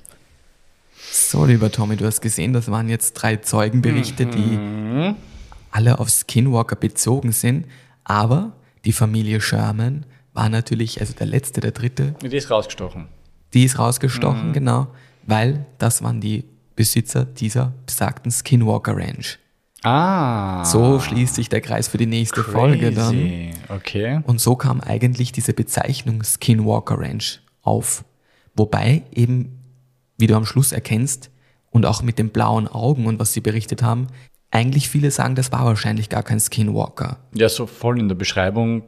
So, 1.12 1.46
lieber 1.46 1.72
Tommy, 1.72 1.96
du 1.96 2.06
hast 2.06 2.22
gesehen, 2.22 2.54
das 2.54 2.70
waren 2.72 2.90
jetzt 2.90 3.14
drei 3.14 3.38
Zeugenberichte, 3.38 4.26
die 4.26 4.38
Mhm. 4.58 5.16
alle 5.72 6.00
auf 6.00 6.10
Skinwalker 6.10 6.76
bezogen 6.76 7.32
sind, 7.32 7.66
aber 8.04 8.54
die 8.86 8.94
Familie 8.94 9.42
Sherman 9.42 10.06
war 10.34 10.50
natürlich, 10.50 11.00
also 11.00 11.14
der 11.14 11.28
letzte, 11.28 11.62
der 11.62 11.72
dritte, 11.72 12.16
Die 12.22 12.36
ist 12.36 12.50
rausgestochen. 12.50 13.08
die 13.54 13.64
ist 13.66 13.78
rausgestochen, 13.78 14.50
Mhm. 14.50 14.54
genau, 14.54 14.88
weil 15.28 15.66
das 15.78 16.02
waren 16.02 16.22
die 16.22 16.46
Besitzer 16.76 17.26
dieser 17.26 17.74
besagten 17.86 18.32
Skinwalker 18.32 18.98
Ranch. 18.98 19.38
Ah. 19.84 20.64
So 20.66 21.00
schließt 21.00 21.36
sich 21.36 21.50
der 21.50 21.62
Kreis 21.62 21.88
für 21.90 21.98
die 21.98 22.06
nächste 22.08 22.44
Folge 22.44 22.92
dann. 22.92 23.12
Crazy. 23.14 23.52
Okay. 23.70 24.22
Und 24.26 24.40
so 24.40 24.56
kam 24.56 24.80
eigentlich 24.82 25.34
diese 25.34 25.54
Bezeichnung 25.54 26.24
Skinwalker 26.24 26.98
Ranch 27.00 27.42
auf. 27.64 28.06
Wobei 28.56 29.04
eben, 29.12 29.60
wie 30.18 30.28
du 30.28 30.36
am 30.36 30.46
Schluss 30.46 30.72
erkennst, 30.72 31.32
und 31.72 31.88
auch 31.88 32.04
mit 32.04 32.20
den 32.20 32.30
blauen 32.30 32.68
Augen 32.68 33.08
und 33.08 33.20
was 33.20 33.34
sie 33.34 33.42
berichtet 33.42 33.82
haben, 33.82 34.08
eigentlich 34.52 34.90
viele 34.90 35.10
sagen, 35.10 35.34
das 35.34 35.52
war 35.52 35.66
wahrscheinlich 35.66 36.08
gar 36.08 36.22
kein 36.22 36.40
Skinwalker. 36.40 37.18
Ja, 37.34 37.50
so 37.50 37.66
voll 37.66 38.00
in 38.00 38.08
der 38.08 38.16
Beschreibung 38.16 38.84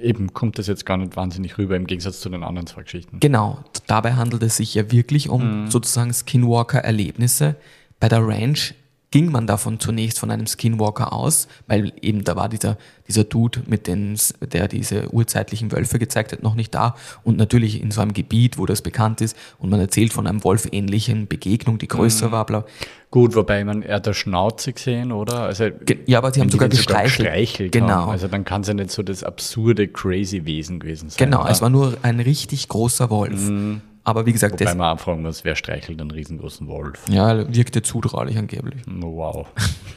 eben 0.00 0.32
kommt 0.32 0.58
das 0.58 0.66
jetzt 0.66 0.86
gar 0.86 0.96
nicht 0.96 1.16
wahnsinnig 1.16 1.58
rüber 1.58 1.76
im 1.76 1.86
Gegensatz 1.86 2.20
zu 2.20 2.28
den 2.28 2.42
anderen 2.42 2.66
zwei 2.66 2.82
Geschichten. 2.82 3.20
Genau, 3.20 3.62
dabei 3.86 4.14
handelt 4.14 4.42
es 4.42 4.56
sich 4.56 4.74
ja 4.74 4.90
wirklich 4.90 5.28
um 5.28 5.70
sozusagen 5.70 6.12
Skinwalker-Erlebnisse. 6.12 7.56
Bei 8.00 8.08
der 8.08 8.26
Ranch 8.26 8.74
ging 9.14 9.30
man 9.30 9.46
davon 9.46 9.78
zunächst 9.78 10.18
von 10.18 10.32
einem 10.32 10.48
Skinwalker 10.48 11.12
aus, 11.12 11.46
weil 11.68 11.92
eben 12.02 12.24
da 12.24 12.34
war 12.34 12.48
dieser, 12.48 12.76
dieser 13.06 13.22
Dude, 13.22 13.62
mit 13.68 13.86
den, 13.86 14.18
der 14.40 14.66
diese 14.66 15.08
urzeitlichen 15.14 15.70
Wölfe 15.70 16.00
gezeigt 16.00 16.32
hat, 16.32 16.42
noch 16.42 16.56
nicht 16.56 16.74
da. 16.74 16.96
Und 17.22 17.36
natürlich 17.36 17.80
in 17.80 17.92
so 17.92 18.00
einem 18.00 18.12
Gebiet, 18.12 18.58
wo 18.58 18.66
das 18.66 18.82
bekannt 18.82 19.20
ist 19.20 19.36
und 19.60 19.70
man 19.70 19.78
erzählt 19.78 20.12
von 20.12 20.26
einem 20.26 20.42
wolfähnlichen 20.42 21.28
Begegnung, 21.28 21.78
die 21.78 21.86
größer 21.86 22.26
mhm. 22.26 22.32
war, 22.32 22.44
bla. 22.44 22.64
Gut, 23.12 23.36
wobei 23.36 23.64
man 23.64 23.82
er 23.82 23.96
hat 23.96 24.06
der 24.06 24.14
Schnauze 24.14 24.72
gesehen, 24.72 25.12
oder? 25.12 25.42
Also, 25.42 25.68
ja, 26.06 26.18
aber 26.18 26.32
sie 26.32 26.40
haben 26.40 26.50
sogar 26.50 26.68
gestreichelt. 26.68 27.18
Sogar 27.18 27.34
gestreichelt 27.34 27.70
genau. 27.70 27.88
Haben. 27.88 28.10
Also 28.10 28.26
dann 28.26 28.44
kann 28.44 28.62
es 28.62 28.66
ja 28.66 28.74
nicht 28.74 28.90
so 28.90 29.04
das 29.04 29.22
absurde, 29.22 29.86
crazy 29.86 30.44
Wesen 30.44 30.80
gewesen 30.80 31.10
sein. 31.10 31.24
Genau, 31.24 31.42
oder? 31.42 31.50
es 31.52 31.62
war 31.62 31.70
nur 31.70 31.96
ein 32.02 32.18
richtig 32.18 32.66
großer 32.66 33.10
Wolf. 33.10 33.48
Mhm. 33.48 33.80
Aber 34.06 34.26
wie 34.26 34.32
gesagt, 34.32 34.52
Wobei 34.52 34.66
das. 34.66 34.74
man 34.74 34.90
anfragen 34.90 35.22
muss, 35.22 35.44
wer 35.44 35.56
streichelt 35.56 35.98
einen 35.98 36.10
riesengroßen 36.10 36.66
Wolf? 36.68 37.02
Ja, 37.08 37.54
wirkte 37.54 37.80
zutraulich 37.80 38.36
angeblich. 38.36 38.82
Wow. 38.86 39.46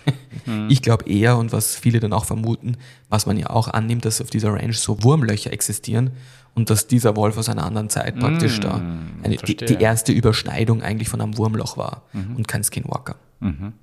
ich 0.70 0.82
glaube 0.82 1.10
eher, 1.10 1.38
und 1.38 1.52
was 1.52 1.76
viele 1.76 2.00
dann 2.00 2.14
auch 2.14 2.24
vermuten, 2.24 2.78
was 3.10 3.26
man 3.26 3.38
ja 3.38 3.50
auch 3.50 3.68
annimmt, 3.68 4.06
dass 4.06 4.22
auf 4.22 4.30
dieser 4.30 4.54
Range 4.54 4.74
so 4.74 5.04
Wurmlöcher 5.04 5.52
existieren 5.52 6.12
und 6.56 6.70
dass 6.70 6.88
dieser 6.88 7.18
Wolf 7.18 7.38
aus 7.38 7.50
einer 7.50 7.66
anderen 7.66 7.90
Zeit 7.90 8.18
praktisch 8.18 8.60
mm, 8.60 8.62
da 8.62 8.82
eine, 9.24 9.36
die, 9.36 9.58
die, 9.58 9.76
erste 9.76 10.14
Überschneidung 10.14 10.82
eigentlich 10.82 11.10
von 11.10 11.20
einem 11.20 11.38
Wurmloch 11.38 11.76
war 11.76 12.04
mhm. 12.14 12.38
und 12.38 12.48
kein 12.48 12.64
Skinwalker. 12.64 13.18
Mhm. 13.42 13.74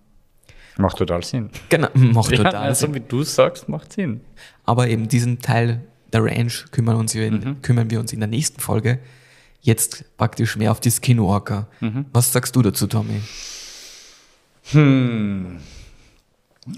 Macht 0.78 0.96
total 0.96 1.22
Sinn. 1.22 1.50
Genau, 1.68 1.88
macht 1.94 2.30
ja, 2.32 2.38
total 2.38 2.56
also, 2.56 2.86
Sinn. 2.86 2.94
wie 2.94 3.00
du 3.00 3.22
sagst, 3.22 3.68
macht 3.68 3.92
Sinn. 3.92 4.22
Aber 4.64 4.88
eben 4.88 5.06
diesen 5.06 5.40
Teil 5.40 5.82
der 6.12 6.24
Range 6.24 6.52
kümmern, 6.70 6.96
uns 6.96 7.14
in, 7.14 7.34
mhm. 7.34 7.62
kümmern 7.62 7.90
wir 7.90 8.00
uns 8.00 8.12
in 8.12 8.20
der 8.20 8.28
nächsten 8.28 8.60
Folge 8.60 8.98
jetzt 9.64 10.16
praktisch 10.16 10.56
mehr 10.56 10.70
auf 10.70 10.80
die 10.80 10.90
Skinwalker. 10.90 11.66
Mhm. 11.80 12.06
Was 12.12 12.32
sagst 12.32 12.54
du 12.54 12.62
dazu, 12.62 12.86
Tommy? 12.86 13.20
Hm. 14.70 15.58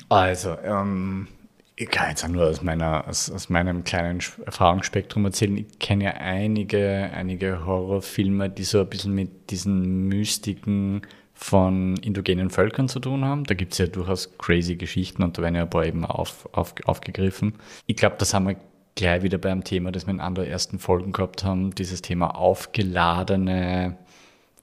Also, 0.09 0.57
ähm, 0.65 1.29
ich 1.77 1.91
kann 1.91 2.09
jetzt 2.09 2.25
auch 2.25 2.29
nur 2.29 2.47
aus, 2.47 2.63
meiner, 2.63 3.07
aus, 3.07 3.31
aus 3.31 3.49
meinem 3.49 3.85
kleinen 3.85 4.21
Erfahrungsspektrum 4.45 5.25
erzählen. 5.25 5.59
Ich 5.59 5.79
kenne 5.79 6.05
ja 6.05 6.11
einige, 6.13 7.11
einige 7.13 7.67
Horrorfilme, 7.67 8.49
die 8.49 8.65
so 8.65 8.81
ein 8.81 8.89
bisschen 8.89 9.15
mit 9.15 9.51
diesen 9.51 10.09
Mystiken 10.09 11.03
von 11.35 11.97
indogenen 11.99 12.51
Völkern 12.51 12.89
zu 12.89 12.99
tun 12.99 13.25
haben. 13.25 13.45
Da 13.45 13.55
gibt 13.55 13.73
es 13.73 13.79
ja 13.79 13.87
durchaus 13.87 14.37
crazy 14.39 14.77
Geschichten 14.77 15.23
und 15.23 15.37
da 15.37 15.43
werden 15.43 15.55
ja 15.55 15.63
ein 15.63 15.71
paar 15.71 15.85
eben 15.85 16.05
auf, 16.05 16.49
auf, 16.53 16.75
aufgegriffen. 16.85 17.55
Ich 17.87 17.97
glaube, 17.97 18.17
das 18.19 18.33
haben 18.33 18.49
wir 18.49 18.57
gleich 18.97 19.23
wieder 19.23 19.39
beim 19.39 19.63
Thema, 19.63 19.93
das 19.93 20.07
wir 20.07 20.15
in 20.15 20.21
anderen 20.21 20.49
ersten 20.49 20.81
Folgen 20.81 21.13
gehabt 21.13 21.45
haben, 21.45 21.75
dieses 21.75 22.03
Thema 22.03 22.35
aufgeladene, 22.35 23.97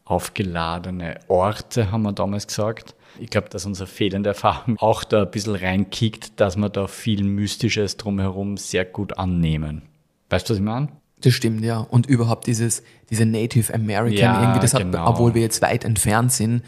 aufgeladene 0.04 1.19
Orte, 1.30 1.91
haben 1.91 2.02
wir 2.02 2.12
damals 2.12 2.48
gesagt. 2.48 2.96
Ich 3.19 3.30
glaube, 3.30 3.48
dass 3.50 3.65
unsere 3.65 3.88
fehlende 3.88 4.30
Erfahrung 4.30 4.78
auch 4.80 5.04
da 5.04 5.22
ein 5.22 5.32
bisschen 5.32 5.56
reinkickt, 5.56 6.39
dass 6.39 6.58
wir 6.58 6.69
da 6.69 6.88
viel 6.88 7.24
Mystisches 7.24 7.96
drumherum 7.96 8.58
sehr 8.58 8.86
gut 8.86 9.17
annehmen. 9.17 9.84
Weißt 10.30 10.50
du, 10.50 10.54
was 10.54 10.58
ich 10.58 10.65
meine? 10.65 10.89
Das 11.22 11.34
stimmt, 11.34 11.63
ja. 11.63 11.78
Und 11.78 12.08
überhaupt 12.08 12.48
dieses, 12.48 12.84
diese 13.10 13.26
Native 13.26 13.74
American, 13.74 14.17
ja, 14.17 14.41
irgendwie, 14.41 14.60
das 14.60 14.74
hat, 14.74 14.82
genau. 14.82 15.08
obwohl 15.08 15.36
wir 15.36 15.41
jetzt 15.41 15.62
weit 15.62 15.86
entfernt 15.86 16.34
sind, 16.34 16.63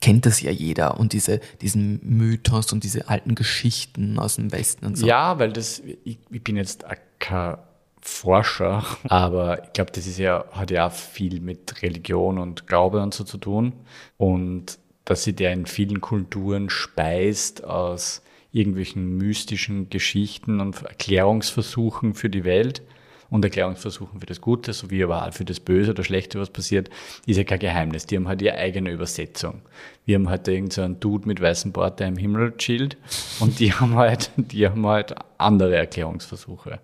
kennt 0.00 0.26
das 0.26 0.40
ja 0.40 0.50
jeder 0.50 0.98
und 0.98 1.12
diese, 1.12 1.40
diesen 1.60 2.00
Mythos 2.02 2.72
und 2.72 2.84
diese 2.84 3.08
alten 3.08 3.34
Geschichten 3.34 4.18
aus 4.18 4.36
dem 4.36 4.52
Westen 4.52 4.86
und 4.86 4.96
so. 4.96 5.06
Ja, 5.06 5.38
weil 5.38 5.52
das, 5.52 5.80
ich, 6.04 6.18
ich 6.30 6.42
bin 6.42 6.56
jetzt 6.56 6.84
kein 7.18 7.58
Forscher, 8.00 8.84
aber 9.08 9.64
ich 9.64 9.72
glaube, 9.72 9.92
das 9.92 10.06
ist 10.06 10.18
ja, 10.18 10.44
hat 10.52 10.70
ja 10.70 10.90
viel 10.90 11.40
mit 11.40 11.82
Religion 11.82 12.38
und 12.38 12.66
Glaube 12.66 13.02
und 13.02 13.14
so 13.14 13.24
zu 13.24 13.38
tun. 13.38 13.74
Und 14.16 14.78
dass 15.04 15.24
sie 15.24 15.34
der 15.34 15.52
in 15.52 15.66
vielen 15.66 16.00
Kulturen 16.00 16.70
speist 16.70 17.64
aus 17.64 18.22
irgendwelchen 18.52 19.16
mystischen 19.16 19.90
Geschichten 19.90 20.60
und 20.60 20.82
Erklärungsversuchen 20.82 22.14
für 22.14 22.30
die 22.30 22.44
Welt 22.44 22.82
und 23.30 23.44
Erklärungsversuchen 23.44 24.20
für 24.20 24.26
das 24.26 24.40
Gute 24.40 24.72
sowie 24.72 25.04
aber 25.04 25.26
auch 25.26 25.32
für 25.32 25.44
das 25.44 25.60
Böse 25.60 25.92
oder 25.92 26.04
Schlechte, 26.04 26.40
was 26.40 26.50
passiert, 26.50 26.90
ist 27.26 27.36
ja 27.36 27.44
kein 27.44 27.60
Geheimnis. 27.60 28.06
Die 28.06 28.16
haben 28.16 28.28
halt 28.28 28.42
ihre 28.42 28.56
eigene 28.56 28.90
Übersetzung. 28.90 29.62
Wir 30.04 30.16
haben 30.16 30.28
halt 30.28 30.48
irgendeinen 30.48 30.94
so 30.94 31.00
Dude 31.00 31.28
mit 31.28 31.40
weißem 31.40 31.72
Bart, 31.72 32.00
der 32.00 32.08
im 32.08 32.16
Himmel 32.16 32.56
chillt 32.56 32.96
und 33.38 33.60
die 33.60 33.72
haben 33.80 33.94
halt, 33.94 34.30
die 34.36 34.66
haben 34.66 34.86
halt 34.86 35.14
andere 35.38 35.76
Erklärungsversuche. 35.76 36.80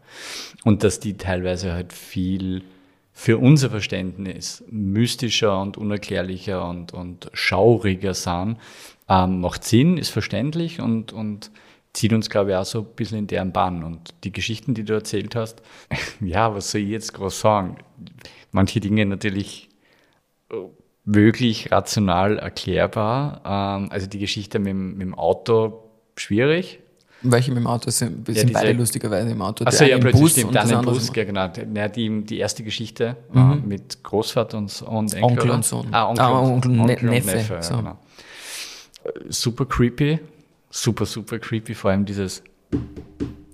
Und 0.65 0.85
dass 0.85 1.01
die 1.01 1.17
teilweise 1.17 1.73
halt 1.73 1.93
viel 1.93 2.63
für 3.13 3.39
unser 3.39 3.71
Verständnis 3.71 4.63
mystischer 4.69 5.61
und 5.61 5.79
unerklärlicher 5.79 6.69
und, 6.69 6.93
und 6.93 7.31
schauriger 7.33 8.13
sind, 8.13 8.59
ähm, 9.09 9.41
macht 9.41 9.65
Sinn, 9.65 9.97
ist 9.97 10.11
verständlich 10.11 10.81
und, 10.81 11.13
und 11.13 11.51
zieht 11.97 12.13
uns, 12.13 12.29
glaube 12.29 12.51
ich, 12.51 12.57
auch 12.57 12.65
so 12.65 12.81
ein 12.81 12.87
bisschen 12.95 13.19
in 13.19 13.27
deren 13.27 13.53
Bahn. 13.53 13.83
Und 13.83 14.15
die 14.23 14.33
Geschichten, 14.33 14.75
die 14.75 14.85
du 14.85 14.93
erzählt 14.93 15.35
hast, 15.35 15.63
ja, 16.21 16.55
was 16.55 16.71
soll 16.71 16.83
ich 16.83 16.91
jetzt 16.91 17.15
groß 17.15 17.41
sagen? 17.41 17.77
Manche 18.53 18.81
Dinge 18.81 19.07
natürlich 19.07 19.69
wirklich 21.05 21.73
rational 21.73 22.39
erklärbar. 22.39 23.41
Ähm, 23.45 23.91
also 23.91 24.07
die 24.07 24.19
Geschichte 24.19 24.59
mit, 24.59 24.75
mit 24.75 25.01
dem 25.01 25.15
Auto 25.15 25.85
schwierig. 26.17 26.81
Welche 27.23 27.51
mit 27.51 27.61
dem 27.61 27.67
Auto 27.67 27.91
sind? 27.91 28.29
Wir 28.29 28.35
ja, 28.35 28.41
sind 28.43 28.53
beide 28.53 28.73
lustigerweise 28.73 29.31
im 29.31 29.41
Auto. 29.41 29.65
Achso, 29.65 29.85
ja, 29.85 29.99
plötzlich 29.99 30.21
Bus 30.21 30.33
stimmt. 30.33 30.55
Dann 30.55 30.71
im 30.71 30.83
Bus, 30.83 31.11
ja, 31.15 31.25
genau. 31.25 31.49
Ja, 31.75 31.89
die, 31.89 32.25
die 32.25 32.39
erste 32.39 32.63
Geschichte 32.63 33.17
mhm. 33.33 33.53
äh, 33.53 33.67
mit 33.67 34.05
Großvater 34.05 34.59
und, 34.59 34.83
und 34.83 35.15
Enkel. 35.15 35.31
Onkel 35.31 35.51
und 35.51 35.65
Sohn. 35.65 35.87
Ah, 35.93 36.11
Onkel, 36.11 36.25
ah, 36.25 36.41
Onkel, 36.41 36.71
Onkel, 36.73 36.81
Onkel 36.81 37.09
Neffe. 37.09 37.31
Und 37.31 37.37
Neffe 37.37 37.63
so. 37.63 37.77
genau. 37.79 37.99
Super 39.31 39.65
creepy 39.65 40.21
super, 40.77 41.07
super 41.07 41.39
creepy, 41.39 41.75
vor 41.75 41.91
allem 41.91 42.05
dieses. 42.05 42.43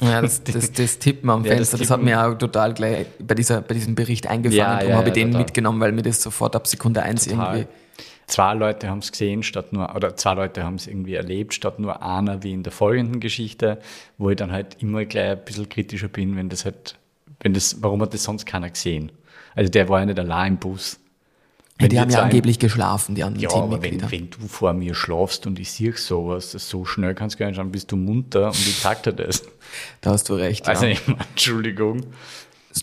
Ja, 0.00 0.20
das, 0.20 0.42
das, 0.42 0.72
das 0.72 0.98
Tippen 0.98 1.30
am 1.30 1.44
ja, 1.44 1.54
Fenster, 1.54 1.78
das, 1.78 1.88
das, 1.88 1.90
hat 1.90 2.02
mir 2.02 2.26
auch 2.26 2.34
total 2.34 2.74
gleich 2.74 3.06
bei, 3.20 3.34
dieser, 3.34 3.60
bei 3.60 3.74
diesem 3.74 3.94
Bericht 3.94 4.26
eingefangen. 4.26 4.58
Ja, 4.58 4.76
Darum 4.76 4.90
ja, 4.90 4.96
habe 4.96 5.08
ich 5.08 5.14
den 5.14 5.28
total. 5.28 5.42
mitgenommen, 5.42 5.80
weil 5.80 5.92
mir 5.92 6.02
das 6.02 6.20
sofort 6.20 6.56
ab 6.56 6.66
Sekunde 6.66 7.02
eins 7.02 7.26
total. 7.26 7.58
irgendwie. 7.58 7.72
Zwei 8.26 8.54
Leute 8.54 8.88
haben 8.88 8.98
es 8.98 9.12
gesehen, 9.12 9.42
statt 9.42 9.72
nur, 9.72 9.94
oder 9.94 10.16
zwei 10.16 10.34
Leute 10.34 10.64
haben 10.64 10.76
es 10.76 10.86
irgendwie 10.86 11.14
erlebt, 11.14 11.54
statt 11.54 11.78
nur 11.78 12.02
einer 12.02 12.42
wie 12.42 12.52
in 12.52 12.62
der 12.62 12.72
folgenden 12.72 13.20
Geschichte, 13.20 13.78
wo 14.16 14.30
ich 14.30 14.36
dann 14.36 14.50
halt 14.50 14.76
immer 14.80 15.04
gleich 15.04 15.32
ein 15.32 15.44
bisschen 15.44 15.68
kritischer 15.68 16.08
bin, 16.08 16.36
wenn 16.36 16.48
das 16.48 16.64
halt, 16.64 16.96
wenn 17.40 17.52
das, 17.52 17.82
warum 17.82 18.00
hat 18.00 18.14
das 18.14 18.24
sonst 18.24 18.46
keiner 18.46 18.70
gesehen? 18.70 19.12
Also 19.54 19.70
der 19.70 19.88
war 19.88 20.00
ja 20.00 20.06
nicht 20.06 20.18
allein 20.18 20.54
im 20.54 20.58
Bus. 20.58 20.98
Ja, 21.82 21.88
die 21.88 22.00
haben 22.00 22.10
ja 22.10 22.22
angeblich 22.22 22.58
geschlafen, 22.58 23.14
die 23.14 23.24
anderen 23.24 23.42
ja, 23.42 23.50
aber 23.50 23.82
wenn, 23.82 24.10
wenn 24.10 24.30
du 24.30 24.46
vor 24.48 24.72
mir 24.72 24.94
schlafst 24.94 25.46
und 25.46 25.58
ich 25.58 25.70
sehe 25.70 25.96
sowas, 25.96 26.52
so 26.52 26.84
schnell 26.84 27.14
kannst 27.14 27.34
du 27.34 27.40
gar 27.40 27.46
nicht 27.46 27.56
schauen, 27.56 27.72
bist 27.72 27.92
du 27.92 27.96
munter 27.96 28.46
und 28.48 28.58
ich 28.58 28.78
sag 28.78 29.02
dir 29.02 29.12
das. 29.12 29.42
Da 30.00 30.10
hast 30.10 30.28
du 30.28 30.34
recht. 30.34 30.68
Also, 30.68 30.86
ja. 30.86 30.96
Entschuldigung. 31.30 32.06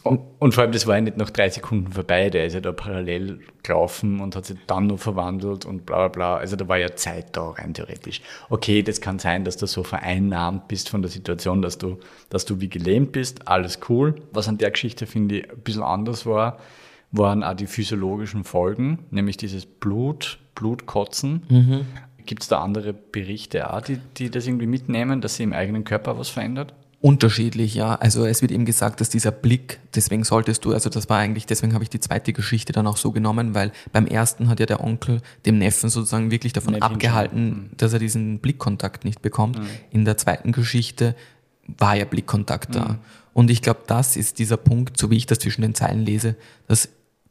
Und 0.04 0.54
vor 0.54 0.64
allem, 0.64 0.72
das 0.72 0.86
war 0.86 0.96
ja 0.96 1.02
nicht 1.02 1.18
nach 1.18 1.32
drei 1.32 1.50
Sekunden 1.50 1.92
vorbei, 1.92 2.30
der 2.30 2.46
ist 2.46 2.54
ja 2.54 2.62
da 2.62 2.72
parallel 2.72 3.40
gelaufen 3.64 4.20
und 4.20 4.36
hat 4.36 4.46
sich 4.46 4.58
dann 4.68 4.86
noch 4.88 5.00
verwandelt 5.00 5.66
und 5.66 5.86
bla 5.86 5.98
bla 5.98 6.08
bla. 6.10 6.38
Also 6.38 6.56
da 6.56 6.68
war 6.68 6.78
ja 6.78 6.96
Zeit 6.96 7.36
da 7.36 7.50
rein 7.50 7.74
theoretisch. 7.74 8.22
Okay, 8.50 8.84
das 8.84 9.02
kann 9.02 9.18
sein, 9.18 9.46
dass 9.46 9.58
du 9.58 9.66
so 9.66 9.84
vereinnahmt 9.84 10.68
bist 10.68 10.90
von 10.90 11.02
der 11.02 11.10
Situation, 11.10 11.64
dass 11.64 11.80
du, 11.80 11.98
dass 12.30 12.46
du 12.46 12.62
wie 12.62 12.70
gelähmt 12.70 13.14
bist, 13.14 13.48
alles 13.48 13.80
cool. 13.90 14.16
Was 14.32 14.48
an 14.48 14.60
der 14.60 14.70
Geschichte, 14.70 15.08
finde 15.08 15.40
ich, 15.40 15.50
ein 15.50 15.58
bisschen 15.60 15.84
anders 15.84 16.28
war, 16.28 16.60
waren 17.12 17.44
auch 17.44 17.54
die 17.56 17.68
physiologischen 17.68 18.44
Folgen, 18.44 19.00
nämlich 19.12 19.38
dieses 19.38 19.66
Blut, 19.66 20.40
Blutkotzen. 20.56 21.44
Mhm. 21.50 21.86
Gibt 22.26 22.44
es 22.44 22.48
da 22.48 22.60
andere 22.62 22.94
Berichte 22.94 23.74
auch, 23.74 23.82
die, 23.82 24.00
die 24.18 24.30
das 24.30 24.46
irgendwie 24.46 24.68
mitnehmen, 24.68 25.22
dass 25.22 25.36
sie 25.36 25.44
im 25.44 25.54
eigenen 25.54 25.84
Körper 25.84 26.20
was 26.20 26.30
verändert? 26.30 26.74
Unterschiedlich, 27.02 27.76
ja. 27.76 27.96
Also 27.96 28.26
es 28.26 28.42
wird 28.42 28.52
eben 28.52 28.66
gesagt, 28.66 29.00
dass 29.00 29.10
dieser 29.10 29.32
Blick, 29.32 29.80
deswegen 29.96 30.26
solltest 30.26 30.66
du, 30.66 30.74
also 30.74 30.90
das 30.90 31.08
war 31.10 31.18
eigentlich, 31.18 31.46
deswegen 31.46 31.74
habe 31.74 31.84
ich 31.84 31.90
die 31.90 32.02
zweite 32.02 32.34
Geschichte 32.34 32.74
dann 32.74 32.88
auch 32.88 32.98
so 32.98 33.14
genommen, 33.14 33.56
weil 33.56 33.72
beim 33.94 34.06
ersten 34.06 34.50
hat 34.50 34.60
ja 34.60 34.66
der 34.66 34.84
Onkel 34.84 35.22
dem 35.46 35.60
Neffen 35.60 35.90
sozusagen 35.90 36.30
wirklich 36.30 36.52
davon 36.52 36.74
nicht 36.74 36.84
abgehalten, 36.84 37.46
mhm. 37.46 37.70
dass 37.78 37.94
er 37.94 38.00
diesen 38.00 38.40
Blickkontakt 38.40 39.06
nicht 39.06 39.22
bekommt. 39.22 39.60
Mhm. 39.60 39.68
In 39.92 40.06
der 40.06 40.18
zweiten 40.18 40.52
Geschichte 40.52 41.16
war 41.78 41.96
ja 41.96 42.04
Blickkontakt 42.04 42.76
da. 42.76 42.90
Mhm. 42.90 43.00
Und 43.34 43.50
ich 43.50 43.62
glaube, 43.62 43.82
das 43.88 44.18
ist 44.18 44.38
dieser 44.38 44.58
Punkt, 44.58 45.00
so 45.00 45.10
wie 45.10 45.16
ich 45.16 45.26
das 45.26 45.40
zwischen 45.40 45.62
den 45.62 45.76
Zeilen 45.76 46.02
lese, 46.02 46.36
dass 46.68 46.90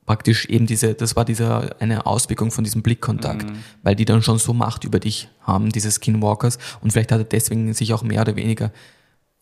praktisch 0.09 0.47
eben 0.47 0.67
diese, 0.67 0.95
das 0.95 1.17
war 1.17 1.27
dieser, 1.27 1.77
eine 1.81 2.07
Auswirkung 2.07 2.51
von 2.51 2.65
diesem 2.65 2.81
Blickkontakt, 2.81 3.47
mhm. 3.47 3.59
weil 3.83 3.95
die 3.95 4.07
dann 4.07 4.23
schon 4.23 4.39
so 4.39 4.55
Macht 4.55 4.85
über 4.85 4.99
dich 4.99 5.29
haben, 5.43 5.69
diese 5.69 5.91
Skinwalkers. 5.91 6.59
Und 6.81 6.93
vielleicht 6.93 7.13
hat 7.13 7.21
er 7.21 7.25
deswegen 7.25 7.75
sich 7.75 7.93
auch 7.93 8.03
mehr 8.03 8.23
oder 8.23 8.35
weniger, 8.35 8.73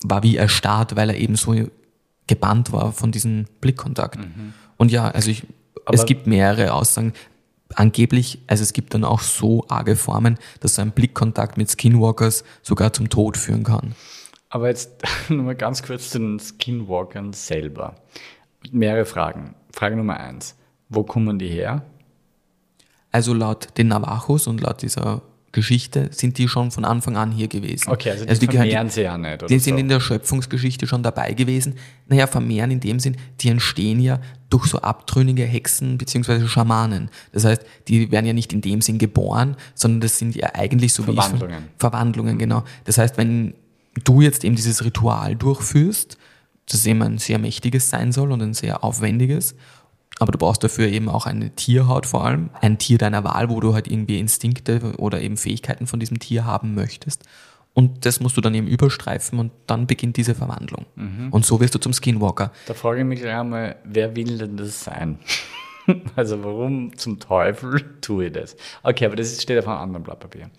war 0.03 0.23
wie 0.23 0.35
erstarrt, 0.35 0.97
weil 0.97 1.09
er 1.09 1.15
eben 1.15 1.37
so 1.37 1.55
gebannt 2.27 2.73
war 2.73 2.91
von 2.91 3.13
diesem 3.13 3.45
Blickkontakt. 3.61 4.19
Mhm. 4.19 4.53
Und 4.75 4.91
ja, 4.91 5.07
also 5.07 5.31
ich, 5.31 5.43
es 5.89 6.05
gibt 6.05 6.27
mehrere 6.27 6.73
Aussagen. 6.73 7.13
Angeblich, 7.73 8.39
also 8.47 8.61
es 8.61 8.73
gibt 8.73 8.93
dann 8.93 9.05
auch 9.05 9.21
so 9.21 9.65
arge 9.69 9.95
Formen, 9.95 10.37
dass 10.59 10.75
so 10.75 10.81
ein 10.81 10.91
Blickkontakt 10.91 11.57
mit 11.57 11.71
Skinwalkers 11.71 12.43
sogar 12.61 12.91
zum 12.91 13.07
Tod 13.07 13.37
führen 13.37 13.63
kann. 13.63 13.95
Aber 14.49 14.67
jetzt 14.67 15.01
nochmal 15.29 15.55
ganz 15.55 15.81
kurz 15.81 16.09
zu 16.09 16.19
den 16.19 16.39
Skinwalkern 16.39 17.31
selber. 17.31 17.95
Mehrere 18.71 19.05
Fragen. 19.05 19.55
Frage 19.73 19.95
Nummer 19.95 20.19
eins. 20.19 20.55
Wo 20.89 21.03
kommen 21.03 21.37
die 21.39 21.47
her? 21.49 21.83
Also 23.11 23.33
laut 23.33 23.67
den 23.77 23.87
Navajos 23.87 24.47
und 24.47 24.61
laut 24.61 24.81
dieser 24.81 25.21
Geschichte 25.53 26.09
sind 26.11 26.37
die 26.37 26.47
schon 26.47 26.71
von 26.71 26.85
Anfang 26.85 27.15
an 27.17 27.31
hier 27.31 27.47
gewesen. 27.47 27.89
Okay, 27.89 28.11
also 28.11 28.25
die, 28.25 28.47
gehören- 28.47 28.67
vermehren 28.67 28.89
sie 28.89 29.01
ja 29.01 29.17
nicht. 29.17 29.35
Oder 29.41 29.47
die 29.47 29.59
sind 29.59 29.75
so. 29.75 29.79
in 29.79 29.87
der 29.87 29.99
Schöpfungsgeschichte 29.99 30.85
schon 30.87 31.03
dabei 31.03 31.33
gewesen. 31.33 31.75
Naja, 32.07 32.27
vermehren 32.27 32.69
in 32.69 32.79
dem 32.79 32.99
Sinn, 32.99 33.15
die 33.39 33.49
entstehen 33.49 33.99
ja 33.99 34.19
durch 34.49 34.65
so 34.67 34.79
abtrünnige 34.79 35.45
Hexen 35.45 35.97
beziehungsweise 35.97 36.47
Schamanen. 36.47 37.09
Das 37.31 37.45
heißt, 37.45 37.63
die 37.87 38.11
werden 38.11 38.25
ja 38.25 38.33
nicht 38.33 38.53
in 38.53 38.61
dem 38.61 38.81
Sinn 38.81 38.97
geboren, 38.99 39.55
sondern 39.73 40.01
das 40.01 40.19
sind 40.19 40.35
ja 40.35 40.53
eigentlich 40.53 40.93
so 40.93 41.07
wie 41.07 41.11
ich 41.11 41.15
Verwandlungen. 41.21 41.63
Verwandlungen, 41.77 42.37
genau. 42.37 42.63
Das 42.83 42.97
heißt, 42.97 43.17
wenn 43.17 43.53
du 44.03 44.21
jetzt 44.21 44.43
eben 44.43 44.55
dieses 44.55 44.83
Ritual 44.83 45.35
durchführst, 45.35 46.17
das 46.69 46.85
eben 46.85 47.01
ein 47.01 47.17
sehr 47.17 47.39
mächtiges 47.39 47.89
sein 47.89 48.11
soll 48.11 48.31
und 48.31 48.41
ein 48.41 48.53
sehr 48.53 48.83
aufwendiges, 48.83 49.55
aber 50.19 50.31
du 50.31 50.37
brauchst 50.37 50.63
dafür 50.63 50.87
eben 50.87 51.09
auch 51.09 51.25
eine 51.25 51.51
Tierhaut 51.51 52.05
vor 52.05 52.25
allem, 52.25 52.49
ein 52.61 52.77
Tier 52.77 52.97
deiner 52.97 53.23
Wahl, 53.23 53.49
wo 53.49 53.59
du 53.59 53.73
halt 53.73 53.87
irgendwie 53.87 54.19
Instinkte 54.19 54.93
oder 54.97 55.21
eben 55.21 55.37
Fähigkeiten 55.37 55.87
von 55.87 55.99
diesem 55.99 56.19
Tier 56.19 56.45
haben 56.45 56.73
möchtest. 56.73 57.23
Und 57.73 58.07
das 58.07 58.19
musst 58.19 58.35
du 58.35 58.41
dann 58.41 58.55
eben 58.55 58.65
überstreifen 58.65 59.37
und 59.37 59.51
dann 59.67 59.85
beginnt 59.85 60.17
diese 60.17 60.33
Verwandlung. 60.33 60.87
Und 61.29 61.45
so 61.45 61.59
wirst 61.59 61.75
du 61.75 61.79
zum 61.79 61.93
Skinwalker. 61.93 62.51
Da 62.65 62.73
frage 62.73 63.01
ich 63.01 63.05
mich 63.05 63.19
gleich 63.21 63.35
einmal, 63.35 63.75
wer 63.83 64.15
will 64.15 64.39
denn 64.39 64.57
das 64.57 64.83
sein? 64.83 65.19
also 66.15 66.43
warum 66.43 66.97
zum 66.97 67.19
Teufel 67.19 67.85
tue 68.01 68.25
ich 68.25 68.33
das? 68.33 68.57
Okay, 68.81 69.05
aber 69.05 69.15
das 69.15 69.39
steht 69.39 69.59
auf 69.59 69.67
einem 69.67 69.77
anderen 69.77 70.03
Blatt 70.03 70.19
Papier. 70.19 70.49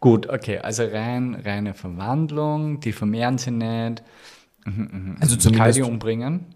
Gut, 0.00 0.28
okay, 0.28 0.58
also 0.58 0.84
rein, 0.84 1.40
reine 1.44 1.74
Verwandlung, 1.74 2.80
die 2.80 2.92
vermehren 2.92 3.38
sie 3.38 3.52
nicht. 3.52 4.02
Also 4.64 4.76
Kann 4.76 5.22
ich 5.22 5.38
zumindest, 5.38 5.78
die 5.78 5.82
umbringen? 5.82 6.46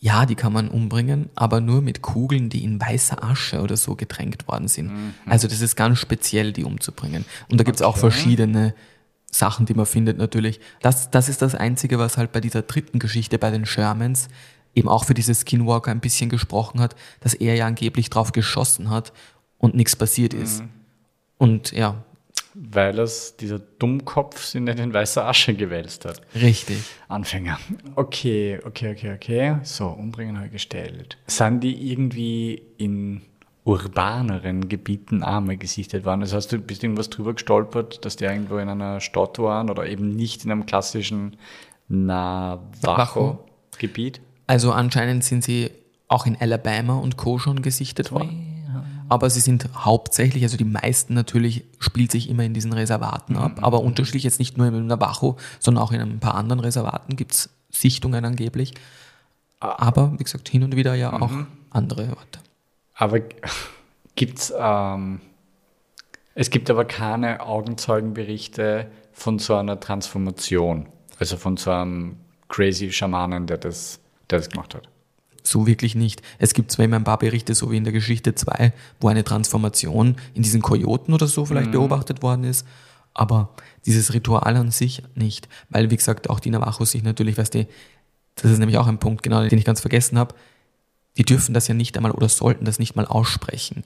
ja, 0.00 0.26
die 0.26 0.36
kann 0.36 0.52
man 0.52 0.68
umbringen, 0.68 1.28
aber 1.34 1.60
nur 1.60 1.82
mit 1.82 2.02
Kugeln, 2.02 2.50
die 2.50 2.62
in 2.62 2.80
weißer 2.80 3.22
Asche 3.24 3.60
oder 3.60 3.76
so 3.76 3.96
getränkt 3.96 4.46
worden 4.46 4.68
sind. 4.68 4.92
Also 5.26 5.48
das 5.48 5.60
ist 5.60 5.74
ganz 5.74 5.98
speziell, 5.98 6.52
die 6.52 6.64
umzubringen. 6.64 7.24
Und 7.50 7.58
da 7.58 7.64
gibt 7.64 7.76
es 7.76 7.82
auch 7.82 7.96
verschiedene 7.96 8.74
Sachen, 9.30 9.66
die 9.66 9.74
man 9.74 9.86
findet 9.86 10.16
natürlich. 10.16 10.60
Das, 10.80 11.10
das 11.10 11.28
ist 11.28 11.42
das 11.42 11.54
Einzige, 11.54 11.98
was 11.98 12.16
halt 12.16 12.30
bei 12.30 12.40
dieser 12.40 12.62
dritten 12.62 13.00
Geschichte 13.00 13.38
bei 13.38 13.50
den 13.50 13.66
Shermans 13.66 14.28
eben 14.74 14.88
auch 14.88 15.04
für 15.04 15.14
diese 15.14 15.34
Skinwalker 15.34 15.90
ein 15.90 16.00
bisschen 16.00 16.30
gesprochen 16.30 16.80
hat, 16.80 16.94
dass 17.20 17.34
er 17.34 17.56
ja 17.56 17.66
angeblich 17.66 18.08
drauf 18.08 18.30
geschossen 18.30 18.90
hat 18.90 19.12
und 19.58 19.74
nichts 19.74 19.96
passiert 19.96 20.32
ist. 20.32 20.62
Und 21.38 21.72
ja, 21.72 22.04
Weil 22.60 22.98
es 22.98 23.36
dieser 23.36 23.60
Dummkopf 23.60 24.42
sich 24.42 24.60
nicht 24.60 24.80
in 24.80 24.92
weißer 24.92 25.24
Asche 25.24 25.54
gewälzt 25.54 26.04
hat. 26.04 26.20
richtig. 26.34 26.78
Anfänger. 27.06 27.60
Okay, 27.94 28.58
okay, 28.64 28.90
okay, 28.92 29.12
okay. 29.14 29.58
So, 29.62 29.86
umbringen 29.86 30.36
habe 30.38 30.48
gestellt. 30.48 31.18
Sind 31.28 31.60
die 31.60 31.92
irgendwie 31.92 32.60
in 32.76 33.22
urbaneren 33.64 34.68
Gebieten 34.68 35.22
einmal 35.22 35.56
gesichtet 35.56 36.04
worden? 36.04 36.22
Das 36.22 36.32
heißt, 36.32 36.50
du 36.50 36.58
bist 36.58 36.82
irgendwas 36.82 37.10
drüber 37.10 37.34
gestolpert, 37.34 38.04
dass 38.04 38.16
die 38.16 38.24
irgendwo 38.24 38.58
in 38.58 38.68
einer 38.68 39.00
Stadt 39.00 39.38
waren 39.38 39.70
oder 39.70 39.86
eben 39.86 40.16
nicht 40.16 40.44
in 40.44 40.50
einem 40.50 40.66
klassischen 40.66 41.36
Navajo-Gebiet? 41.88 44.20
Also 44.46 44.72
anscheinend 44.72 45.22
sind 45.22 45.44
sie 45.44 45.70
auch 46.08 46.26
in 46.26 46.36
Alabama 46.40 46.96
und 46.96 47.16
Co. 47.18 47.38
schon 47.38 47.62
gesichtet 47.62 48.10
worden. 48.10 48.47
Aber 49.08 49.30
sie 49.30 49.40
sind 49.40 49.68
hauptsächlich, 49.74 50.42
also 50.42 50.56
die 50.56 50.64
meisten 50.64 51.14
natürlich, 51.14 51.64
spielt 51.78 52.12
sich 52.12 52.28
immer 52.28 52.44
in 52.44 52.54
diesen 52.54 52.72
Reservaten 52.72 53.36
ab. 53.36 53.58
Aber 53.62 53.80
unterschiedlich 53.80 54.24
jetzt 54.24 54.38
nicht 54.38 54.58
nur 54.58 54.66
im 54.66 54.86
Navajo, 54.86 55.36
sondern 55.58 55.82
auch 55.82 55.92
in 55.92 56.00
ein 56.00 56.20
paar 56.20 56.34
anderen 56.34 56.60
Reservaten 56.60 57.16
gibt 57.16 57.32
es 57.32 57.50
Sichtungen 57.70 58.24
angeblich. 58.24 58.74
Aber 59.60 60.12
wie 60.18 60.24
gesagt, 60.24 60.48
hin 60.48 60.62
und 60.62 60.76
wieder 60.76 60.94
ja 60.94 61.20
auch 61.20 61.32
andere 61.70 62.10
Orte. 62.10 62.40
Aber 62.94 63.20
gibt's, 64.14 64.52
ähm, 64.56 65.20
es 66.34 66.50
gibt 66.50 66.70
aber 66.70 66.84
keine 66.84 67.40
Augenzeugenberichte 67.40 68.90
von 69.12 69.38
so 69.38 69.56
einer 69.56 69.80
Transformation. 69.80 70.86
Also 71.18 71.36
von 71.36 71.56
so 71.56 71.70
einem 71.70 72.16
crazy 72.48 72.92
Schamanen, 72.92 73.46
der 73.46 73.58
das, 73.58 74.00
der 74.30 74.38
das 74.38 74.48
gemacht 74.48 74.74
hat. 74.74 74.88
So 75.48 75.66
wirklich 75.66 75.94
nicht. 75.94 76.20
Es 76.38 76.52
gibt 76.52 76.70
zwar 76.70 76.84
immer 76.84 76.96
ein 76.96 77.04
paar 77.04 77.18
Berichte, 77.18 77.54
so 77.54 77.70
wie 77.70 77.78
in 77.78 77.84
der 77.84 77.92
Geschichte 77.92 78.34
2, 78.34 78.72
wo 79.00 79.08
eine 79.08 79.24
Transformation 79.24 80.16
in 80.34 80.42
diesen 80.42 80.60
Kojoten 80.60 81.14
oder 81.14 81.26
so 81.26 81.46
vielleicht 81.46 81.72
beobachtet 81.72 82.22
worden 82.22 82.44
ist, 82.44 82.66
aber 83.14 83.54
dieses 83.86 84.12
Ritual 84.12 84.56
an 84.56 84.70
sich 84.70 85.02
nicht. 85.14 85.48
Weil, 85.70 85.90
wie 85.90 85.96
gesagt, 85.96 86.28
auch 86.28 86.38
die 86.38 86.50
Navajos 86.50 86.90
sich 86.90 87.02
natürlich, 87.02 87.38
weißt 87.38 87.54
du, 87.54 87.66
das 88.34 88.50
ist 88.50 88.58
nämlich 88.58 88.76
auch 88.76 88.86
ein 88.86 88.98
Punkt, 88.98 89.22
genau, 89.22 89.42
den 89.42 89.58
ich 89.58 89.64
ganz 89.64 89.80
vergessen 89.80 90.18
habe, 90.18 90.34
die 91.16 91.24
dürfen 91.24 91.54
das 91.54 91.66
ja 91.66 91.74
nicht 91.74 91.96
einmal 91.96 92.12
oder 92.12 92.28
sollten 92.28 92.66
das 92.66 92.78
nicht 92.78 92.94
mal 92.94 93.06
aussprechen. 93.06 93.84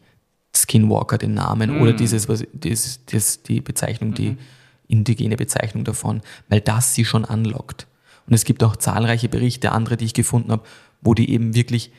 Skinwalker, 0.55 1.17
den 1.17 1.35
Namen 1.35 1.81
oder 1.81 1.93
dieses, 1.93 2.29
was, 2.29 2.45
das, 2.53 3.01
das, 3.07 3.43
die 3.45 3.61
Bezeichnung, 3.61 4.15
die 4.15 4.37
indigene 4.89 5.37
Bezeichnung 5.37 5.85
davon, 5.85 6.23
weil 6.49 6.61
das 6.61 6.95
sie 6.95 7.05
schon 7.05 7.25
anlockt. 7.25 7.87
Und 8.27 8.35
es 8.35 8.45
gibt 8.45 8.65
auch 8.65 8.77
zahlreiche 8.77 9.29
Berichte, 9.29 9.73
andere, 9.73 9.97
die 9.97 10.05
ich 10.05 10.15
gefunden 10.15 10.51
habe, 10.51 10.65
wo 11.03 11.15
die 11.15 11.31
eben 11.31 11.55
wirklich 11.55 11.93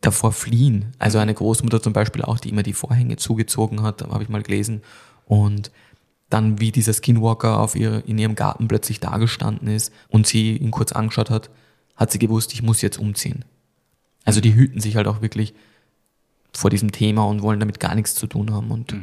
davor 0.00 0.32
fliehen. 0.32 0.92
Also 0.98 1.18
eine 1.18 1.34
Großmutter 1.34 1.82
zum 1.82 1.92
Beispiel 1.92 2.22
auch, 2.22 2.38
die 2.38 2.50
immer 2.50 2.62
die 2.62 2.72
Vorhänge 2.72 3.16
zugezogen 3.16 3.82
hat, 3.82 4.02
habe 4.02 4.22
ich 4.22 4.28
mal 4.28 4.42
gelesen. 4.42 4.82
Und 5.24 5.72
dann, 6.28 6.60
wie 6.60 6.72
dieser 6.72 6.92
Skinwalker 6.92 7.60
auf 7.60 7.74
ihr, 7.74 8.04
in 8.06 8.18
ihrem 8.18 8.34
Garten 8.34 8.68
plötzlich 8.68 9.00
dagestanden 9.00 9.68
ist 9.68 9.92
und 10.08 10.26
sie 10.26 10.56
ihn 10.56 10.70
kurz 10.70 10.92
angeschaut 10.92 11.30
hat, 11.30 11.50
hat 11.96 12.12
sie 12.12 12.18
gewusst, 12.18 12.52
ich 12.52 12.62
muss 12.62 12.82
jetzt 12.82 12.98
umziehen. 12.98 13.44
Also 14.24 14.40
die 14.40 14.54
hüten 14.54 14.80
sich 14.80 14.96
halt 14.96 15.06
auch 15.06 15.22
wirklich 15.22 15.54
vor 16.52 16.70
diesem 16.70 16.90
Thema 16.90 17.24
und 17.24 17.42
wollen 17.42 17.60
damit 17.60 17.80
gar 17.80 17.94
nichts 17.94 18.14
zu 18.14 18.26
tun 18.26 18.52
haben. 18.52 18.70
Und 18.70 18.94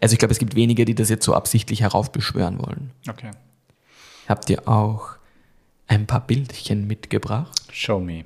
also 0.00 0.12
ich 0.12 0.18
glaube, 0.18 0.32
es 0.32 0.38
gibt 0.38 0.56
wenige, 0.56 0.84
die 0.84 0.94
das 0.94 1.08
jetzt 1.08 1.24
so 1.24 1.34
absichtlich 1.34 1.82
heraufbeschwören 1.82 2.58
wollen. 2.58 2.90
Okay. 3.08 3.30
Habt 4.28 4.50
ihr 4.50 4.66
auch 4.68 5.10
ein 5.86 6.06
paar 6.06 6.26
Bildchen 6.26 6.86
mitgebracht, 6.86 7.55
Show 7.72 8.00
me. 8.00 8.24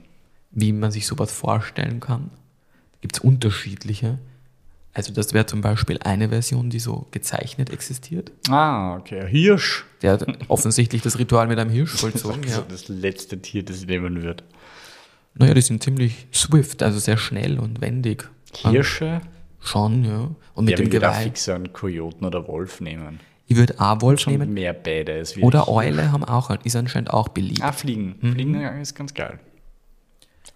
wie 0.52 0.72
man 0.72 0.90
sich 0.90 1.06
sowas 1.06 1.32
vorstellen 1.32 2.00
kann? 2.00 2.30
Gibt 3.00 3.16
es 3.16 3.20
unterschiedliche? 3.20 4.18
Also 4.92 5.12
das 5.12 5.32
wäre 5.32 5.46
zum 5.46 5.60
Beispiel 5.60 5.98
eine 6.02 6.28
Version, 6.30 6.68
die 6.70 6.80
so 6.80 7.06
gezeichnet 7.12 7.70
existiert. 7.70 8.32
Ah, 8.48 8.96
okay. 8.96 9.24
Hirsch. 9.28 9.84
Der 10.02 10.12
hat 10.14 10.26
offensichtlich 10.48 11.00
das 11.02 11.18
Ritual 11.18 11.46
mit 11.46 11.58
einem 11.60 11.70
Hirsch 11.70 11.92
vollzogen. 12.00 12.42
Das 12.42 12.56
Ja. 12.56 12.64
das 12.68 12.88
letzte 12.88 13.40
Tier, 13.40 13.64
das 13.64 13.82
ich 13.82 13.86
nehmen 13.86 14.22
würde. 14.22 14.42
Naja, 15.34 15.54
die 15.54 15.60
sind 15.60 15.82
ziemlich 15.82 16.26
swift, 16.34 16.82
also 16.82 16.98
sehr 16.98 17.16
schnell 17.16 17.60
und 17.60 17.80
wendig. 17.80 18.28
Hirsche? 18.56 19.20
Schon, 19.60 20.04
ja. 20.04 20.28
Und 20.54 20.64
mit 20.64 20.72
Ja, 20.72 20.76
dem 20.78 20.86
ich 20.86 20.90
Geweih. 20.90 21.22
fix 21.22 21.44
so 21.44 21.52
einen 21.52 21.72
Kojoten 21.72 22.26
oder 22.26 22.48
Wolf 22.48 22.80
nehmen. 22.80 23.20
Ich 23.50 23.56
würde 23.56 23.80
auch 23.80 24.00
Wolf 24.00 24.20
Schon 24.20 24.34
nehmen. 24.34 24.54
mehr 24.54 24.72
Badass. 24.72 25.36
wie 25.36 25.42
Oder. 25.42 25.66
Eule 25.66 26.12
haben 26.12 26.22
auch, 26.22 26.50
ist 26.62 26.76
anscheinend 26.76 27.10
auch 27.10 27.26
beliebt. 27.30 27.62
Ah, 27.62 27.72
Fliegen. 27.72 28.14
Mhm. 28.20 28.32
Fliegen 28.32 28.60
ist 28.80 28.94
ganz 28.94 29.12
geil. 29.12 29.40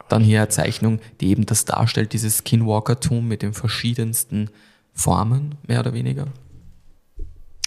Dann 0.08 0.22
hier 0.22 0.38
eine 0.38 0.48
Zeichnung, 0.48 1.00
die 1.20 1.30
eben 1.30 1.44
das 1.44 1.64
darstellt, 1.64 2.12
dieses 2.12 2.38
Skinwalker-Tum 2.38 3.26
mit 3.26 3.42
den 3.42 3.52
verschiedensten 3.52 4.48
Formen, 4.92 5.56
mehr 5.66 5.80
oder 5.80 5.92
weniger. 5.92 6.26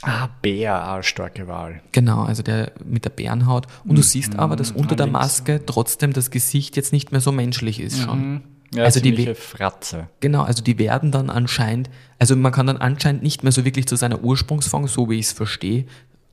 Ah, 0.01 0.29
Bär, 0.41 0.93
auch 0.93 1.03
starke 1.03 1.45
Wahl. 1.49 1.81
Genau, 1.91 2.23
also 2.23 2.41
der 2.41 2.71
mit 2.85 3.03
der 3.03 3.09
Bärenhaut. 3.09 3.67
Und 3.83 3.97
du 3.97 4.03
siehst 4.03 4.37
aber, 4.39 4.55
dass 4.55 4.71
unter 4.71 4.95
der 4.95 5.07
links. 5.07 5.19
Maske 5.19 5.61
trotzdem 5.65 6.13
das 6.13 6.31
Gesicht 6.31 6.77
jetzt 6.77 6.93
nicht 6.93 7.11
mehr 7.11 7.19
so 7.19 7.33
menschlich 7.33 7.81
ist 7.81 7.99
schon. 7.99 8.43
Ja, 8.73 8.84
Also 8.84 8.99
die 8.99 9.34
Fratze. 9.36 10.10
Genau, 10.19 10.43
also 10.43 10.62
die 10.63 10.77
werden 10.77 11.12
dann 11.12 11.30
anscheinend, 11.30 11.89
also 12.19 12.36
man 12.36 12.51
kann 12.51 12.67
dann 12.67 12.77
anscheinend 12.77 13.23
nicht 13.23 13.43
mehr 13.43 13.51
so 13.51 13.65
wirklich 13.65 13.88
zu 13.88 13.95
seiner 13.95 14.23
Ursprungsform, 14.23 14.88
so 14.88 15.10
wie 15.10 15.19
ich 15.19 15.27
es 15.27 15.32
verstehe, 15.32 15.86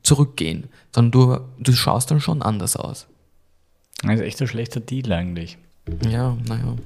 zurückgehen, 0.03 0.67
sondern 0.93 1.11
du, 1.11 1.63
du 1.63 1.71
schaust 1.73 2.11
dann 2.11 2.19
schon 2.19 2.41
anders 2.41 2.75
aus. 2.75 3.07
Das 4.03 4.15
ist 4.15 4.21
echt 4.21 4.41
ein 4.41 4.47
schlechter 4.47 4.79
Deal 4.79 5.11
eigentlich. 5.11 5.57
Ja, 6.07 6.37
naja. 6.47 6.75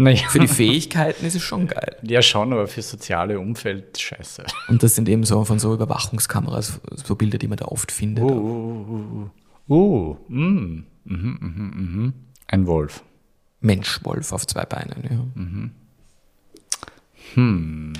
Naja. 0.00 0.28
Für 0.28 0.38
die 0.38 0.46
Fähigkeiten 0.46 1.26
ist 1.26 1.34
es 1.34 1.42
schon 1.42 1.66
geil. 1.66 1.96
Ja, 2.02 2.22
schon, 2.22 2.52
aber 2.52 2.68
für 2.68 2.82
soziale 2.82 3.40
Umfeld 3.40 3.98
scheiße. 3.98 4.44
Und 4.68 4.84
das 4.84 4.94
sind 4.94 5.08
eben 5.08 5.24
so 5.24 5.44
von 5.44 5.58
so 5.58 5.74
Überwachungskameras, 5.74 6.80
so 6.94 7.16
Bilder, 7.16 7.36
die 7.38 7.48
man 7.48 7.58
da 7.58 7.64
oft 7.64 7.90
findet. 7.90 8.22
Oh, 8.22 8.28
oh, 8.28 8.86
oh, 8.88 9.26
oh. 9.66 9.74
oh. 9.74 10.16
Mm. 10.28 10.84
Mhm, 11.04 11.38
mhm, 11.40 11.72
mhm. 11.74 12.12
Ein 12.46 12.66
Wolf. 12.68 13.02
Mensch-Wolf 13.60 14.32
auf 14.32 14.46
zwei 14.46 14.64
Beinen, 14.64 15.02
ja. 15.10 15.40
Mhm. 15.42 15.70
Hm. 17.34 17.92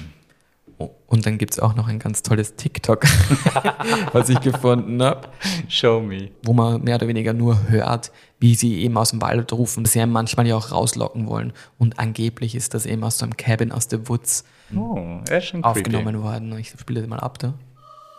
Oh, 0.81 0.91
Und 1.09 1.27
dann 1.27 1.39
gibt 1.39 1.55
es 1.55 1.59
auch 1.59 1.75
noch 1.75 1.89
ein 1.89 1.99
ganz 1.99 2.23
tolles 2.23 2.55
TikTok, 2.55 3.03
was 4.13 4.29
ich 4.29 4.41
gefunden 4.41 5.03
habe, 5.03 5.29
Show 5.69 6.01
me. 6.01 6.31
wo 6.45 6.53
man 6.53 6.83
mehr 6.85 6.95
oder 6.95 7.09
weniger 7.09 7.33
nur 7.33 7.69
hört, 7.69 8.13
wie 8.39 8.55
sie 8.55 8.77
eben 8.83 8.97
aus 8.97 9.11
dem 9.11 9.21
Wald 9.21 9.53
rufen, 9.53 9.83
dass 9.83 9.95
sie 9.95 10.01
einen 10.01 10.13
manchmal 10.13 10.47
ja 10.47 10.55
auch 10.57 10.71
rauslocken 10.71 11.27
wollen. 11.27 11.53
Und 11.79 11.99
angeblich 11.99 12.55
ist 12.55 12.75
das 12.75 12.87
eben 12.87 13.03
aus 13.03 13.19
so 13.19 13.25
einem 13.25 13.37
Cabin 13.37 13.73
aus 13.73 13.89
the 13.91 14.09
Woods 14.09 14.45
Oh, 14.77 15.21
aufgenommen 15.63 16.23
worden. 16.23 16.57
Ich 16.59 16.71
spiele 16.79 17.01
das 17.01 17.09
mal 17.09 17.19
ab 17.21 17.39
da. 17.39 17.55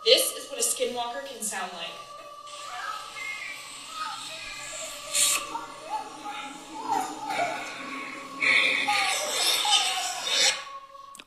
This 0.04 0.39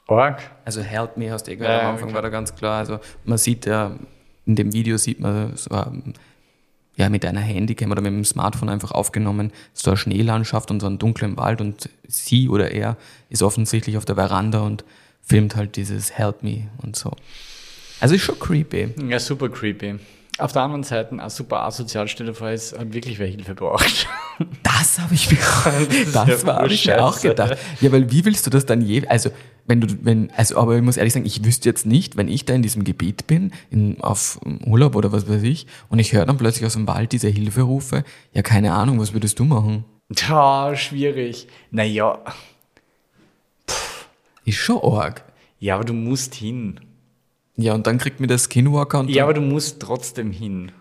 Org. 0.08 0.42
Also 0.66 0.82
Help 0.82 1.18
Me 1.18 1.32
hast 1.32 1.48
du 1.48 1.52
eh 1.52 1.56
gehört, 1.56 1.82
Ja, 1.82 1.88
am 1.90 1.96
Anfang 1.96 2.10
klar. 2.10 2.16
war 2.16 2.22
da 2.24 2.30
ganz 2.30 2.56
klar. 2.56 2.78
Also 2.80 3.00
man 3.24 3.38
sieht 3.38 3.66
ja, 3.66 3.92
in 4.46 4.56
dem 4.56 4.74
Video 4.74 4.98
sieht 4.98 5.20
man 5.20 5.56
so 5.56 5.70
ja, 6.96 7.10
mit 7.10 7.26
einer 7.26 7.40
Handycam 7.42 7.92
oder 7.92 8.02
mit 8.02 8.12
dem 8.12 8.26
Smartphone 8.26 8.70
einfach 8.70 8.92
aufgenommen, 8.92 9.52
so 9.74 9.92
eine 9.92 9.98
Schneelandschaft 9.98 10.70
und 10.70 10.80
so 10.80 10.86
einen 10.88 11.00
dunklen 11.00 11.38
Wald 11.38 11.60
und 11.62 11.90
sie 12.08 12.50
oder 12.50 12.72
er 12.72 12.98
ist 13.30 13.42
offensichtlich 13.42 13.98
auf 13.98 14.06
der 14.06 14.16
Veranda 14.16 14.60
und 14.60 14.84
filmt 15.22 15.56
halt 15.56 15.76
dieses 15.76 16.12
Help 16.18 16.44
Me 16.44 16.68
und 16.84 16.96
so. 16.96 17.12
Also 18.00 18.16
ist 18.16 18.22
schon 18.22 18.38
creepy. 18.38 18.90
Ja, 19.08 19.20
super 19.20 19.50
creepy. 19.50 19.96
Auf 20.40 20.52
der 20.52 20.64
anderen 20.64 20.84
Seite, 20.84 21.16
auch 21.24 21.30
super 21.30 21.64
asozial, 21.64 22.08
stell 22.08 22.26
dir 22.28 22.34
vor, 22.34 22.50
es 22.50 22.78
hat 22.78 22.92
wirklich 22.94 23.18
wer 23.20 23.28
Hilfe 23.28 23.56
braucht. 23.56 24.08
Das 24.64 24.73
habe 25.16 25.84
ich 25.84 26.02
ist 26.08 26.16
das 26.16 26.28
ja 26.42 26.48
war, 26.48 26.56
habe 26.58 26.74
ich 26.74 26.86
mir 26.86 27.04
auch 27.04 27.20
gedacht. 27.22 27.58
Ja, 27.82 27.92
weil 27.92 28.12
wie 28.12 28.26
willst 28.26 28.46
du 28.46 28.50
das 28.50 28.66
dann 28.66 28.82
je, 28.82 29.06
also 29.08 29.30
wenn 29.66 29.80
du, 29.82 29.88
wenn, 30.02 30.30
also 30.36 30.58
aber 30.58 30.76
ich 30.76 30.82
muss 30.82 30.98
ehrlich 30.98 31.14
sagen, 31.14 31.26
ich 31.26 31.44
wüsste 31.46 31.70
jetzt 31.70 31.86
nicht, 31.86 32.18
wenn 32.18 32.28
ich 32.28 32.46
da 32.46 32.54
in 32.54 32.62
diesem 32.62 32.84
Gebiet 32.84 33.28
bin, 33.28 33.52
in, 33.72 34.02
auf 34.02 34.40
Urlaub 34.66 34.96
oder 34.96 35.12
was 35.12 35.30
weiß 35.30 35.44
ich, 35.44 35.68
und 35.90 36.00
ich 36.00 36.12
höre 36.14 36.26
dann 36.26 36.38
plötzlich 36.38 36.66
aus 36.66 36.74
dem 36.74 36.88
Wald 36.88 37.12
diese 37.14 37.30
Hilferufe, 37.30 38.04
ja 38.34 38.42
keine 38.42 38.74
Ahnung, 38.74 39.00
was 39.00 39.14
würdest 39.14 39.40
du 39.40 39.46
machen? 39.46 39.86
Ja, 40.28 40.76
schwierig. 40.76 41.48
Naja, 41.72 42.20
Ist 44.46 44.58
schon 44.58 44.80
arg. 44.84 45.24
ja, 45.60 45.76
aber 45.76 45.86
du 45.86 45.94
musst 45.94 46.36
hin. 46.36 46.80
Ja, 47.56 47.74
und 47.74 47.88
dann 47.88 47.98
kriegt 48.00 48.20
mir 48.20 48.28
der 48.28 48.40
Skinwalker 48.40 49.00
und 49.00 49.10
Ja, 49.10 49.24
aber 49.24 49.34
du 49.34 49.42
musst 49.42 49.80
trotzdem 49.80 50.32
hin. 50.32 50.72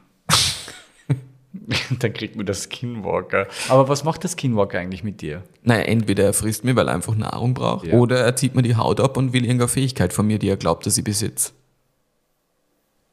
dann 1.98 2.12
kriegt 2.12 2.36
man 2.36 2.46
das 2.46 2.64
Skinwalker. 2.64 3.46
Aber 3.68 3.88
was 3.88 4.04
macht 4.04 4.22
der 4.22 4.30
Skinwalker 4.30 4.78
eigentlich 4.78 5.04
mit 5.04 5.20
dir? 5.20 5.42
naja, 5.62 5.82
entweder 5.82 6.24
er 6.24 6.32
frisst 6.32 6.64
mir, 6.64 6.74
weil 6.76 6.88
er 6.88 6.94
einfach 6.94 7.14
Nahrung 7.14 7.54
braucht, 7.54 7.86
Ja. 7.86 7.94
oder 7.94 8.20
er 8.20 8.34
zieht 8.36 8.54
mir 8.54 8.62
die 8.62 8.76
Haut 8.76 9.00
ab 9.00 9.16
und 9.16 9.32
will 9.32 9.44
irgendeine 9.44 9.68
Fähigkeit 9.68 10.12
von 10.12 10.26
mir, 10.26 10.38
die 10.38 10.48
er 10.48 10.56
glaubt, 10.56 10.86
dass 10.86 10.96
ich 10.98 11.04
besitze. 11.04 11.52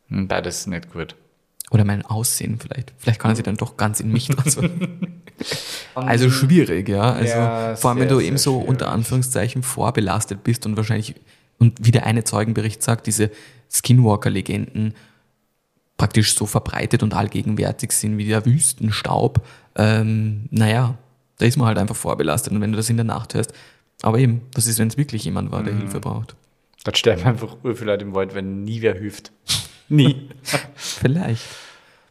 Hm, 0.07 0.27
Beides 0.27 0.65
nicht 0.67 0.91
gut. 0.91 1.15
Oder 1.71 1.85
mein 1.85 2.03
Aussehen 2.03 2.57
vielleicht. 2.59 2.93
Vielleicht 2.97 3.19
kann 3.19 3.31
er 3.31 3.35
sich 3.35 3.43
dann 3.45 3.55
doch 3.57 3.77
ganz 3.77 3.99
in 3.99 4.11
mich 4.11 4.27
transformieren. 4.29 5.21
also 5.93 6.31
schwierig, 6.31 6.89
ja. 6.89 7.11
Also 7.13 7.33
Ja, 7.35 7.75
vor 7.75 7.91
allem, 7.91 7.99
wenn 7.99 8.07
du 8.07 8.19
eben 8.19 8.37
so 8.39 8.53
schwierig. 8.53 8.69
unter 8.69 8.91
Anführungszeichen 8.91 9.61
vorbelastet 9.61 10.43
bist 10.43 10.65
und 10.65 10.75
wahrscheinlich, 10.77 11.13
und 11.59 11.77
wie 11.85 11.91
der 11.91 12.07
eine 12.07 12.23
Zeugenbericht 12.23 12.81
sagt, 12.81 13.05
diese 13.05 13.29
Skinwalker-Legenden 13.71 14.95
praktisch 15.99 16.33
so 16.33 16.47
verbreitet 16.47 17.03
und 17.03 17.13
allgegenwärtig 17.13 17.91
sind 17.91 18.17
wie 18.17 18.25
der 18.25 18.43
Wüstenstaub. 18.45 19.45
Ähm, 19.75 20.47
naja, 20.49 20.97
da 21.37 21.45
ist 21.45 21.57
man 21.57 21.67
halt 21.67 21.77
einfach 21.77 21.95
vorbelastet. 21.95 22.51
Und 22.53 22.61
wenn 22.61 22.71
du 22.71 22.77
das 22.77 22.89
in 22.89 22.97
der 22.97 23.03
Nacht 23.05 23.35
hörst, 23.35 23.53
aber 24.01 24.17
eben, 24.17 24.41
das 24.53 24.65
ist, 24.65 24.79
wenn 24.79 24.87
es 24.87 24.97
wirklich 24.97 25.25
jemand 25.25 25.51
war, 25.51 25.61
der 25.61 25.73
Mhm. 25.73 25.81
Hilfe 25.81 25.99
braucht. 25.99 26.35
Da 26.85 26.95
sterben 26.95 27.23
einfach 27.23 27.57
viele 27.61 27.91
Leute 27.91 28.05
im 28.05 28.15
Wald, 28.15 28.33
wenn 28.33 28.63
nie 28.63 28.81
wer 28.81 28.95
hilft. 28.95 29.31
Nie. 29.89 30.29
Vielleicht. 30.75 31.43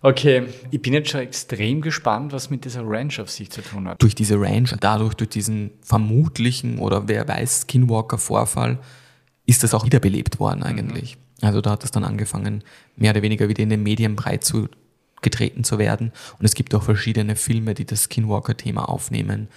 Okay, 0.01 0.45
ich 0.71 0.81
bin 0.81 0.93
jetzt 0.93 1.11
schon 1.11 1.21
extrem 1.23 1.81
gespannt, 1.81 2.33
was 2.33 2.51
mit 2.51 2.65
dieser 2.65 2.83
Ranch 2.85 3.19
auf 3.21 3.31
sich 3.31 3.51
zu 3.51 3.63
tun 3.63 3.89
hat. 3.89 4.01
durch 4.01 4.15
diese 4.15 4.41
Range, 4.41 4.69
dadurch 4.79 5.15
durch 5.15 5.31
diesen 5.31 5.71
vermutlichen 5.83 6.79
oder 6.79 7.09
wer 7.09 7.27
weiß 7.27 7.63
Skinwalker-Vorfall, 7.63 8.79
ist 9.47 9.63
das 9.65 9.75
auch 9.75 9.85
wiederbelebt 9.87 10.39
worden 10.39 10.63
eigentlich. 10.63 11.17
Also 11.41 11.61
da 11.61 11.71
hat 11.71 11.85
es 11.85 11.91
dann 11.91 12.05
angefangen, 12.05 12.65
mehr 12.97 13.13
oder 13.13 13.23
weniger 13.23 13.49
wieder 13.49 13.63
in 13.63 13.71
den 13.71 13.83
Medien 13.83 14.17
breit 14.17 14.45
zu, 14.45 14.69
getreten 15.23 15.65
zu 15.65 15.79
werden. 15.79 16.13
Und 16.39 16.45
es 16.45 16.55
gibt 16.55 16.75
auch 16.75 16.83
verschiedene 16.83 17.37
Filme, 17.37 17.75
die 17.75 17.85
das 17.85 18.05
Skinwalker-Thema 18.05 18.89
aufnehmen. 18.89 19.49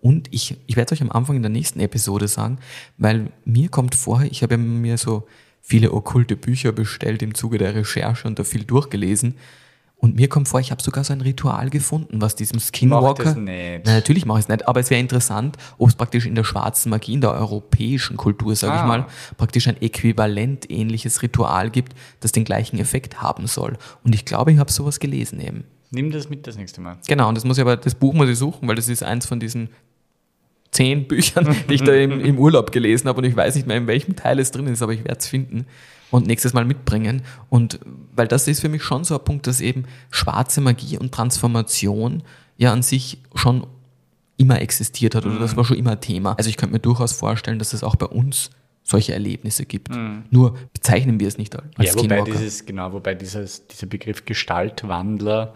Und 0.00 0.32
ich, 0.32 0.56
ich 0.66 0.76
werde 0.76 0.94
es 0.94 1.00
euch 1.00 1.02
am 1.02 1.12
Anfang 1.12 1.36
in 1.36 1.42
der 1.42 1.50
nächsten 1.50 1.80
Episode 1.80 2.28
sagen, 2.28 2.58
weil 2.98 3.30
mir 3.44 3.68
kommt 3.68 3.94
vor, 3.94 4.22
ich 4.22 4.42
habe 4.42 4.58
mir 4.58 4.98
so 4.98 5.26
viele 5.60 5.92
okkulte 5.92 6.36
Bücher 6.36 6.72
bestellt 6.72 7.22
im 7.22 7.34
Zuge 7.34 7.58
der 7.58 7.74
Recherche 7.74 8.26
und 8.26 8.38
da 8.38 8.44
viel 8.44 8.64
durchgelesen. 8.64 9.36
Und 10.04 10.16
mir 10.16 10.28
kommt 10.28 10.48
vor, 10.48 10.58
ich 10.58 10.72
habe 10.72 10.82
sogar 10.82 11.04
so 11.04 11.12
ein 11.12 11.20
Ritual 11.20 11.70
gefunden, 11.70 12.20
was 12.20 12.34
diesem 12.34 12.58
Skinwalker. 12.58 13.22
das 13.22 13.36
nicht. 13.36 13.82
Na, 13.86 13.94
natürlich 13.94 14.26
mache 14.26 14.40
ich 14.40 14.46
es 14.46 14.48
nicht, 14.48 14.66
aber 14.66 14.80
es 14.80 14.90
wäre 14.90 15.00
interessant, 15.00 15.56
ob 15.78 15.88
es 15.90 15.94
praktisch 15.94 16.26
in 16.26 16.34
der 16.34 16.42
schwarzen 16.42 16.90
Magie, 16.90 17.14
in 17.14 17.20
der 17.20 17.30
europäischen 17.32 18.16
Kultur, 18.16 18.56
sage 18.56 18.74
ich 18.74 18.80
Ah. 18.80 18.86
mal, 18.86 19.06
praktisch 19.36 19.68
ein 19.68 19.80
äquivalent 19.80 20.68
ähnliches 20.68 21.22
Ritual 21.22 21.70
gibt, 21.70 21.94
das 22.18 22.32
den 22.32 22.42
gleichen 22.42 22.80
Effekt 22.80 23.22
haben 23.22 23.46
soll. 23.46 23.78
Und 24.02 24.12
ich 24.16 24.24
glaube, 24.24 24.50
ich 24.50 24.58
habe 24.58 24.72
sowas 24.72 24.98
gelesen 24.98 25.40
eben. 25.40 25.62
Nimm 25.92 26.10
das 26.10 26.28
mit 26.28 26.48
das 26.48 26.56
nächste 26.56 26.80
Mal. 26.80 26.98
Genau, 27.06 27.28
und 27.28 27.36
das 27.36 27.44
muss 27.44 27.58
ich 27.58 27.62
aber, 27.62 27.76
das 27.76 27.94
Buch 27.94 28.12
muss 28.12 28.28
ich 28.28 28.36
suchen, 28.38 28.66
weil 28.66 28.74
das 28.74 28.88
ist 28.88 29.04
eins 29.04 29.26
von 29.26 29.38
diesen 29.38 29.68
zehn 30.72 31.06
Büchern, 31.06 31.54
die 31.68 31.74
ich 31.74 31.82
da 31.84 31.92
im, 31.94 32.18
im 32.18 32.38
Urlaub 32.40 32.72
gelesen 32.72 33.06
habe 33.08 33.18
und 33.18 33.24
ich 33.24 33.36
weiß 33.36 33.54
nicht 33.54 33.68
mehr, 33.68 33.76
in 33.76 33.86
welchem 33.86 34.16
Teil 34.16 34.38
es 34.40 34.50
drin 34.50 34.66
ist, 34.66 34.82
aber 34.82 34.94
ich 34.94 35.04
werde 35.04 35.18
es 35.20 35.28
finden 35.28 35.66
und 36.12 36.26
nächstes 36.26 36.52
Mal 36.52 36.64
mitbringen. 36.64 37.22
Und 37.48 37.80
weil 38.14 38.28
das 38.28 38.46
ist 38.46 38.60
für 38.60 38.68
mich 38.68 38.84
schon 38.84 39.02
so 39.02 39.18
ein 39.18 39.24
Punkt, 39.24 39.48
dass 39.48 39.60
eben 39.60 39.86
schwarze 40.10 40.60
Magie 40.60 40.98
und 40.98 41.12
Transformation 41.12 42.22
ja 42.56 42.72
an 42.72 42.82
sich 42.82 43.18
schon 43.34 43.66
immer 44.36 44.60
existiert 44.60 45.14
hat 45.14 45.26
oder 45.26 45.38
das 45.38 45.56
war 45.56 45.64
schon 45.64 45.76
immer 45.76 45.92
ein 45.92 46.00
Thema. 46.00 46.34
Also 46.36 46.50
ich 46.50 46.56
könnte 46.56 46.74
mir 46.74 46.80
durchaus 46.80 47.12
vorstellen, 47.12 47.58
dass 47.58 47.72
es 47.72 47.82
auch 47.82 47.96
bei 47.96 48.06
uns 48.06 48.50
solche 48.84 49.12
Erlebnisse 49.12 49.64
gibt. 49.64 49.90
Nur 50.30 50.58
bezeichnen 50.72 51.18
wir 51.18 51.28
es 51.28 51.38
nicht 51.38 51.56
als 51.56 51.64
Ja, 51.78 51.94
wobei 51.94 52.00
Skinwalker. 52.00 52.32
dieses, 52.32 52.66
genau, 52.66 52.92
wobei 52.92 53.14
dieses, 53.14 53.66
dieser 53.68 53.86
Begriff 53.86 54.24
Gestaltwandler, 54.24 55.54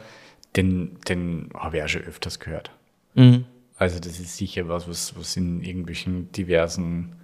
den, 0.54 0.96
den 1.08 1.50
habe 1.54 1.78
ich 1.78 1.82
auch 1.82 1.88
schon 1.88 2.02
öfters 2.02 2.38
gehört. 2.40 2.70
Mhm. 3.14 3.44
Also 3.76 3.98
das 3.98 4.18
ist 4.20 4.36
sicher 4.36 4.68
was, 4.68 4.88
was, 4.88 5.14
was 5.18 5.36
in 5.36 5.60
irgendwelchen 5.62 6.32
diversen 6.32 7.16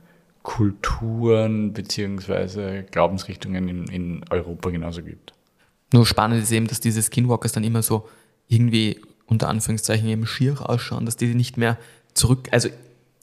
Kulturen 0.42 1.72
beziehungsweise 1.72 2.84
Glaubensrichtungen 2.90 3.68
in, 3.68 3.84
in 3.84 4.24
Europa 4.30 4.70
genauso 4.70 5.02
gibt. 5.02 5.32
Nur 5.92 6.06
spannend 6.06 6.42
ist 6.42 6.50
eben, 6.52 6.66
dass 6.66 6.80
diese 6.80 7.02
Skinwalkers 7.02 7.52
dann 7.52 7.64
immer 7.64 7.82
so 7.82 8.08
irgendwie 8.48 9.00
unter 9.26 9.48
Anführungszeichen 9.48 10.08
eben 10.08 10.26
schier 10.26 10.68
ausschauen, 10.68 11.06
dass 11.06 11.16
die 11.16 11.34
nicht 11.34 11.56
mehr 11.56 11.78
zurück, 12.14 12.48
also 12.50 12.68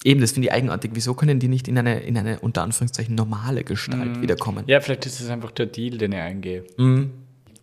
eben, 0.03 0.21
das 0.21 0.31
finde 0.31 0.47
ich 0.47 0.53
eigenartig. 0.53 0.91
Wieso 0.93 1.13
können 1.13 1.39
die 1.39 1.47
nicht 1.47 1.67
in 1.67 1.77
eine, 1.77 1.99
in 1.99 2.17
eine 2.17 2.39
unter 2.39 2.63
Anführungszeichen 2.63 3.15
normale 3.15 3.63
Gestalt 3.63 4.21
wiederkommen? 4.21 4.63
Ja, 4.67 4.79
vielleicht 4.81 5.05
ist 5.05 5.19
es 5.19 5.29
einfach 5.29 5.51
der 5.51 5.65
Deal, 5.65 5.97
den 5.97 6.13
ich 6.13 6.19
eingehe. 6.19 6.63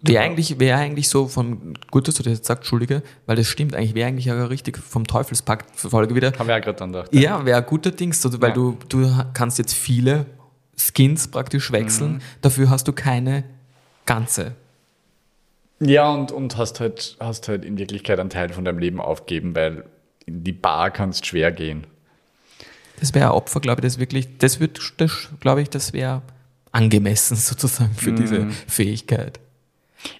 Wäre 0.08 0.24
eigentlich, 0.24 0.58
wäre 0.58 0.78
eigentlich 0.78 1.08
so 1.08 1.28
von, 1.28 1.74
gut, 1.90 2.08
dass 2.08 2.14
du 2.16 2.22
das 2.22 2.34
jetzt 2.34 2.46
sagst, 2.46 2.62
Entschuldige, 2.62 3.02
weil 3.26 3.36
das 3.36 3.46
stimmt 3.48 3.74
eigentlich, 3.74 3.94
wäre 3.94 4.08
eigentlich 4.08 4.26
ja 4.26 4.44
richtig 4.46 4.78
vom 4.78 5.06
Teufelspakt-Folge 5.06 6.14
wieder. 6.14 6.32
Habe 6.38 6.50
ich 6.52 6.56
auch 6.58 6.60
gerade 6.62 6.78
dann 6.78 6.92
gedacht. 6.92 7.14
Ja, 7.14 7.44
wäre 7.44 7.58
ein 7.58 7.66
guter 7.66 7.90
Dings, 7.90 8.20
so, 8.22 8.30
weil 8.40 8.50
Ja. 8.50 8.54
du, 8.54 8.76
du 8.88 9.24
kannst 9.34 9.58
jetzt 9.58 9.74
viele 9.74 10.26
Skins 10.76 11.28
praktisch 11.28 11.72
wechseln, 11.72 12.20
dafür 12.42 12.68
hast 12.70 12.86
du 12.88 12.92
keine 12.92 13.44
ganze. 14.04 14.52
Ja, 15.80 16.10
und, 16.10 16.32
und 16.32 16.56
hast, 16.56 16.80
halt, 16.80 17.16
hast 17.20 17.48
halt 17.48 17.64
in 17.64 17.76
Wirklichkeit 17.78 18.18
einen 18.18 18.30
Teil 18.30 18.50
von 18.50 18.64
deinem 18.64 18.78
Leben 18.78 19.00
aufgeben, 19.00 19.54
weil 19.54 19.84
in 20.24 20.42
die 20.42 20.52
Bar 20.52 20.90
kannst 20.90 21.26
schwer 21.26 21.52
gehen. 21.52 21.86
Das 22.98 23.12
wäre 23.14 23.26
ein 23.26 23.32
Opfer, 23.32 23.60
glaube 23.60 23.80
ich, 23.80 23.84
das 23.84 23.98
wirklich, 23.98 24.38
das 24.38 24.58
wird, 24.58 24.80
das, 24.98 25.28
glaube 25.40 25.60
ich, 25.62 25.68
das 25.70 25.92
wäre 25.92 26.22
angemessen 26.72 27.36
sozusagen 27.36 27.94
für 27.94 28.12
diese 28.12 28.46
Fähigkeit. 28.66 29.38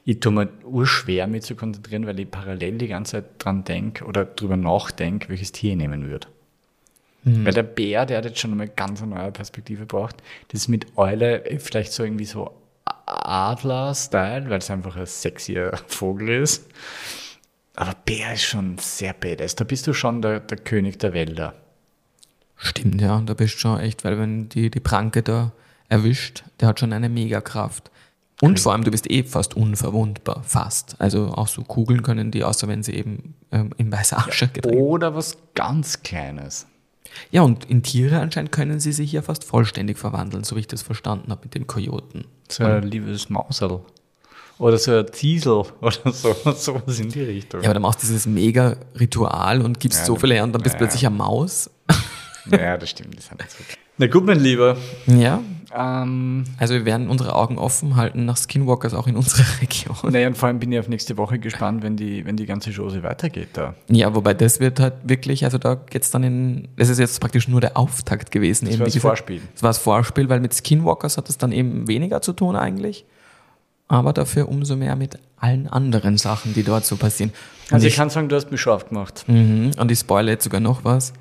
Ich 0.05 0.20
tue 0.20 0.33
mir 0.33 0.49
urschwer, 0.64 1.27
mich 1.27 1.42
zu 1.42 1.55
konzentrieren, 1.55 2.07
weil 2.07 2.18
ich 2.20 2.31
parallel 2.31 2.79
die 2.79 2.88
ganze 2.88 3.12
Zeit 3.12 3.25
dran 3.38 3.64
denke 3.64 4.05
oder 4.05 4.25
drüber 4.25 4.57
nachdenke, 4.57 5.29
welches 5.29 5.53
Tier 5.53 5.72
ich 5.72 5.77
nehmen 5.77 6.09
würde. 6.09 6.29
Weil 7.29 7.53
der 7.53 7.64
Bär, 7.64 8.07
der 8.07 8.18
hat 8.18 8.25
jetzt 8.25 8.38
schon 8.38 8.53
einmal 8.53 8.68
ganz 8.68 9.03
eine 9.03 9.16
neue 9.16 9.33
Perspektive 9.33 9.85
braucht. 9.85 10.22
Das 10.49 10.61
ist 10.61 10.68
mit 10.68 10.96
Eule 10.96 11.42
vielleicht 11.59 11.92
so 11.92 12.05
irgendwie 12.05 12.25
so 12.25 12.53
Adler-Style, 13.07 14.49
weil 14.49 14.59
es 14.59 14.70
einfach 14.70 14.94
ein 14.94 15.07
sexier 15.07 15.72
Vogel 15.88 16.29
ist. 16.29 16.70
Aber 17.75 17.94
Bär 18.05 18.35
ist 18.35 18.44
schon 18.44 18.79
sehr 18.79 19.12
badass. 19.12 19.57
Da 19.57 19.64
bist 19.64 19.88
du 19.88 19.92
schon 19.92 20.22
der, 20.22 20.38
der 20.38 20.59
König 20.59 21.01
der 21.01 21.14
Wälder. 21.14 21.55
Stimmt, 22.57 23.01
ja, 23.01 23.20
da 23.20 23.35
bist 23.35 23.55
du 23.55 23.59
schon 23.59 23.81
echt, 23.81 24.05
weil 24.05 24.20
wenn 24.20 24.49
die, 24.49 24.70
die 24.70 24.81
Pranke 24.81 25.25
da 25.25 25.53
erwischt, 25.88 26.44
der 26.61 26.68
hat 26.68 26.79
schon 26.79 26.92
eine 26.92 27.09
Megakraft. 27.09 27.90
Und 28.42 28.61
vor 28.61 28.72
allem, 28.72 28.85
du 28.85 28.90
bist 28.90 29.11
eh 29.11 29.22
fast 29.22 29.57
unverwundbar, 29.57 30.42
fast. 30.44 30.96
Also 30.99 31.29
auch 31.29 31.49
so 31.49 31.62
Kugeln 31.62 32.03
können 32.03 32.31
die, 32.31 32.44
außer 32.44 32.68
wenn 32.68 32.83
sie 32.83 32.92
eben 32.92 33.35
ähm, 33.51 33.70
in 33.79 33.90
weiße 33.90 34.16
Asche 34.16 34.49
gedreht 34.49 34.76
Oder 34.76 35.14
was 35.14 35.39
ganz 35.55 36.03
Kleines. 36.03 36.66
Ja, 37.30 37.43
und 37.43 37.64
in 37.64 37.82
Tiere 37.82 38.20
anscheinend 38.20 38.53
können 38.53 38.78
sie 38.78 38.93
sich 38.93 39.12
ja 39.12 39.22
fast 39.22 39.45
vollständig 39.45 39.97
verwandeln, 39.97 40.45
so 40.45 40.55
wie 40.57 40.61
ich 40.61 40.66
das 40.66 40.82
verstanden 40.82 41.30
habe 41.30 41.43
mit 41.45 41.55
den 41.55 41.66
Kojoten. 41.66 42.26
So 42.49 42.64
ein 42.64 42.82
liebes 42.82 43.30
Mausel. 43.30 43.80
Oder 44.59 44.76
so 44.76 44.93
ein 44.99 45.07
Ziesel 45.12 45.64
oder 45.80 46.12
so. 46.12 46.34
Sowas 46.55 46.99
in 46.99 47.09
die 47.09 47.22
Richtung. 47.22 47.62
Ja, 47.62 47.68
aber 47.68 47.74
dann 47.74 47.82
machst 47.82 48.03
du 48.03 48.07
dieses 48.07 48.26
Mega-Ritual 48.26 49.62
und 49.62 49.80
gibst 49.80 50.01
Ja, 50.01 50.05
so 50.05 50.16
viele 50.16 50.34
her 50.34 50.45
und 50.45 50.53
dann 50.53 50.62
bist 50.62 50.74
du 50.74 50.76
ja. 50.76 50.87
plötzlich 50.87 51.07
eine 51.07 51.16
Maus. 51.16 51.70
Ja, 52.51 52.76
das 52.76 52.91
stimmt. 52.91 53.16
Das 53.16 53.30
nicht 53.30 53.51
so. 53.51 53.64
Na 53.99 54.07
gut, 54.07 54.24
mein 54.24 54.41
Lieber. 54.41 54.76
Ja, 55.07 55.43
Ähm, 55.75 56.45
also 56.59 56.75
wir 56.75 56.85
werden 56.85 57.09
unsere 57.09 57.35
Augen 57.35 57.59
offen 57.59 57.97
halten 57.97 58.25
nach 58.25 58.37
Skinwalkers 58.37 58.95
auch 58.95 59.07
in 59.07 59.17
unserer 59.17 59.45
Region. 59.61 59.97
naja, 60.12 60.29
und 60.29 60.37
vor 60.37 60.49
allem 60.49 60.59
bin 60.59 60.71
ich 60.73 60.79
auf 60.79 60.89
nächste 60.89 61.17
Woche 61.17 61.39
gespannt, 61.39 61.83
wenn 61.83 61.97
die, 61.97 62.25
wenn 62.25 62.37
die 62.37 62.47
ganze 62.47 62.71
Chose 62.73 63.03
weitergeht 63.03 63.49
da. 63.55 63.75
Ja, 63.89 64.14
wobei 64.14 64.35
das 64.35 64.61
wird 64.61 64.79
halt 64.81 64.95
wirklich, 65.05 65.45
also 65.45 65.59
da 65.59 65.75
geht's 65.75 66.11
dann 66.11 66.23
in, 66.23 66.69
das 66.77 66.89
ist 66.89 66.99
jetzt 66.99 67.21
praktisch 67.21 67.49
nur 67.49 67.61
der 67.61 67.77
Auftakt 67.77 68.31
gewesen. 68.31 68.67
Das 68.67 68.75
eben, 68.75 68.81
war 68.81 68.85
das 68.87 68.95
gesagt. 68.95 69.19
Vorspiel. 69.19 69.41
Das 69.55 69.62
war 69.62 69.71
das 69.71 69.79
Vorspiel, 69.79 70.29
weil 70.29 70.41
mit 70.41 70.55
Skinwalkers 70.55 71.17
hat 71.17 71.29
es 71.29 71.39
dann 71.39 71.53
eben 71.53 71.89
weniger 71.89 72.21
zu 72.23 72.33
tun 72.33 72.57
eigentlich. 72.57 73.05
Aber 73.89 74.12
dafür 74.12 74.49
umso 74.49 74.75
mehr 74.75 74.97
mit 74.97 75.19
allen 75.37 75.69
anderen 75.69 76.19
Sachen, 76.19 76.55
die 76.55 76.64
dort 76.64 76.85
so 76.85 76.97
passieren. 76.97 77.31
Und, 77.69 77.75
Also 77.75 77.87
ich 77.87 77.93
ich, 77.93 77.97
kann 77.97 78.11
sagen, 78.11 78.29
du 78.29 78.35
hast 78.35 78.51
mich 78.51 78.61
scharf 78.61 78.89
gemacht. 78.89 79.25
mhm, 79.29 79.71
und 79.79 79.91
ich 79.93 79.99
spoilere 80.01 80.33
jetzt 80.33 80.45
sogar 80.45 80.61
noch 80.61 80.83
was. 80.85 81.12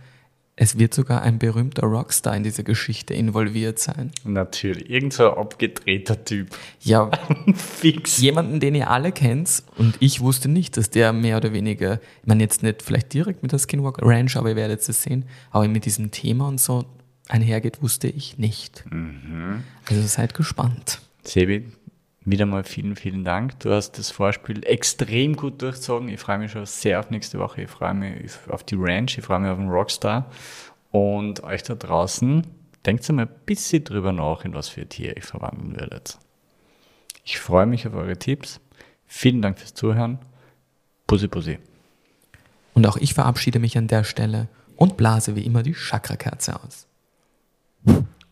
Es 0.57 0.79
wird 0.79 0.93
sogar 0.93 1.21
ein 1.21 1.37
berühmter 1.37 1.85
Rockstar 1.85 2.35
in 2.37 2.43
diese 2.43 2.63
Geschichte 2.63 3.13
involviert 3.13 3.77
sein. 3.77 4.11
Natürlich. 4.23 4.89
Irgend 4.89 5.11
so 5.11 5.29
ein 5.29 5.37
abgedrehter 5.37 6.23
Typ. 6.23 6.47
Ja, 6.79 7.11
Fix. 7.55 8.19
jemanden, 8.19 8.61
den 8.61 8.73
ihr 8.73 8.89
alle 8.89 9.11
kennt. 9.11 9.63
Und 9.77 9.97
ich 9.99 10.21
wusste 10.21 10.47
nicht, 10.47 10.77
dass 10.77 10.89
der 10.89 11.11
mehr 11.11 11.37
oder 11.37 11.51
weniger, 11.51 11.95
ich 12.21 12.27
meine 12.27 12.41
jetzt 12.41 12.63
nicht 12.63 12.83
vielleicht 12.83 13.13
direkt 13.13 13.43
mit 13.43 13.51
der 13.51 13.59
Skinwalker 13.59 14.05
Ranch, 14.05 14.37
aber 14.37 14.49
ihr 14.49 14.55
werdet 14.55 14.87
es 14.87 15.03
sehen, 15.03 15.25
aber 15.51 15.67
mit 15.67 15.83
diesem 15.83 16.11
Thema 16.11 16.47
und 16.47 16.61
so 16.61 16.85
einhergeht, 17.27 17.81
wusste 17.81 18.07
ich 18.07 18.37
nicht. 18.37 18.85
Also 19.89 20.01
seid 20.03 20.33
gespannt. 20.35 21.01
Sebi, 21.23 21.65
wieder 22.25 22.45
mal 22.45 22.63
vielen, 22.63 22.95
vielen 22.95 23.23
Dank. 23.23 23.59
Du 23.59 23.71
hast 23.71 23.93
das 23.93 24.11
Vorspiel 24.11 24.65
extrem 24.65 25.35
gut 25.35 25.61
durchzogen. 25.61 26.09
Ich 26.09 26.19
freue 26.19 26.39
mich 26.39 26.51
schon 26.51 26.65
sehr 26.65 26.99
auf 26.99 27.11
nächste 27.11 27.39
Woche. 27.39 27.61
Ich 27.61 27.69
freue 27.69 27.93
mich 27.93 28.33
auf 28.49 28.63
die 28.63 28.75
Ranch. 28.77 29.17
Ich 29.17 29.23
freue 29.23 29.39
mich 29.39 29.51
auf 29.51 29.57
den 29.57 29.69
Rockstar. 29.69 30.31
Und 30.91 31.43
euch 31.43 31.61
da 31.63 31.75
draußen, 31.75 32.45
denkt 32.85 33.09
mal 33.11 33.27
ein 33.27 33.35
bisschen 33.45 33.83
drüber 33.83 34.11
nach, 34.11 34.43
in 34.43 34.53
was 34.53 34.69
für 34.69 34.87
Tier 34.87 35.15
ihr 35.15 35.23
verwandeln 35.23 35.79
würdet. 35.79 36.17
Ich 37.23 37.39
freue 37.39 37.65
mich 37.65 37.87
auf 37.87 37.93
eure 37.93 38.17
Tipps. 38.17 38.59
Vielen 39.07 39.41
Dank 39.41 39.59
fürs 39.59 39.73
Zuhören. 39.73 40.19
Pussy, 41.07 41.27
Pussy. 41.27 41.59
Und 42.73 42.87
auch 42.87 42.97
ich 42.97 43.13
verabschiede 43.13 43.59
mich 43.59 43.77
an 43.77 43.87
der 43.87 44.03
Stelle 44.03 44.47
und 44.75 44.97
blase 44.97 45.35
wie 45.35 45.45
immer 45.45 45.63
die 45.63 45.75
Chakrakerze 45.75 46.59
aus. 46.61 46.87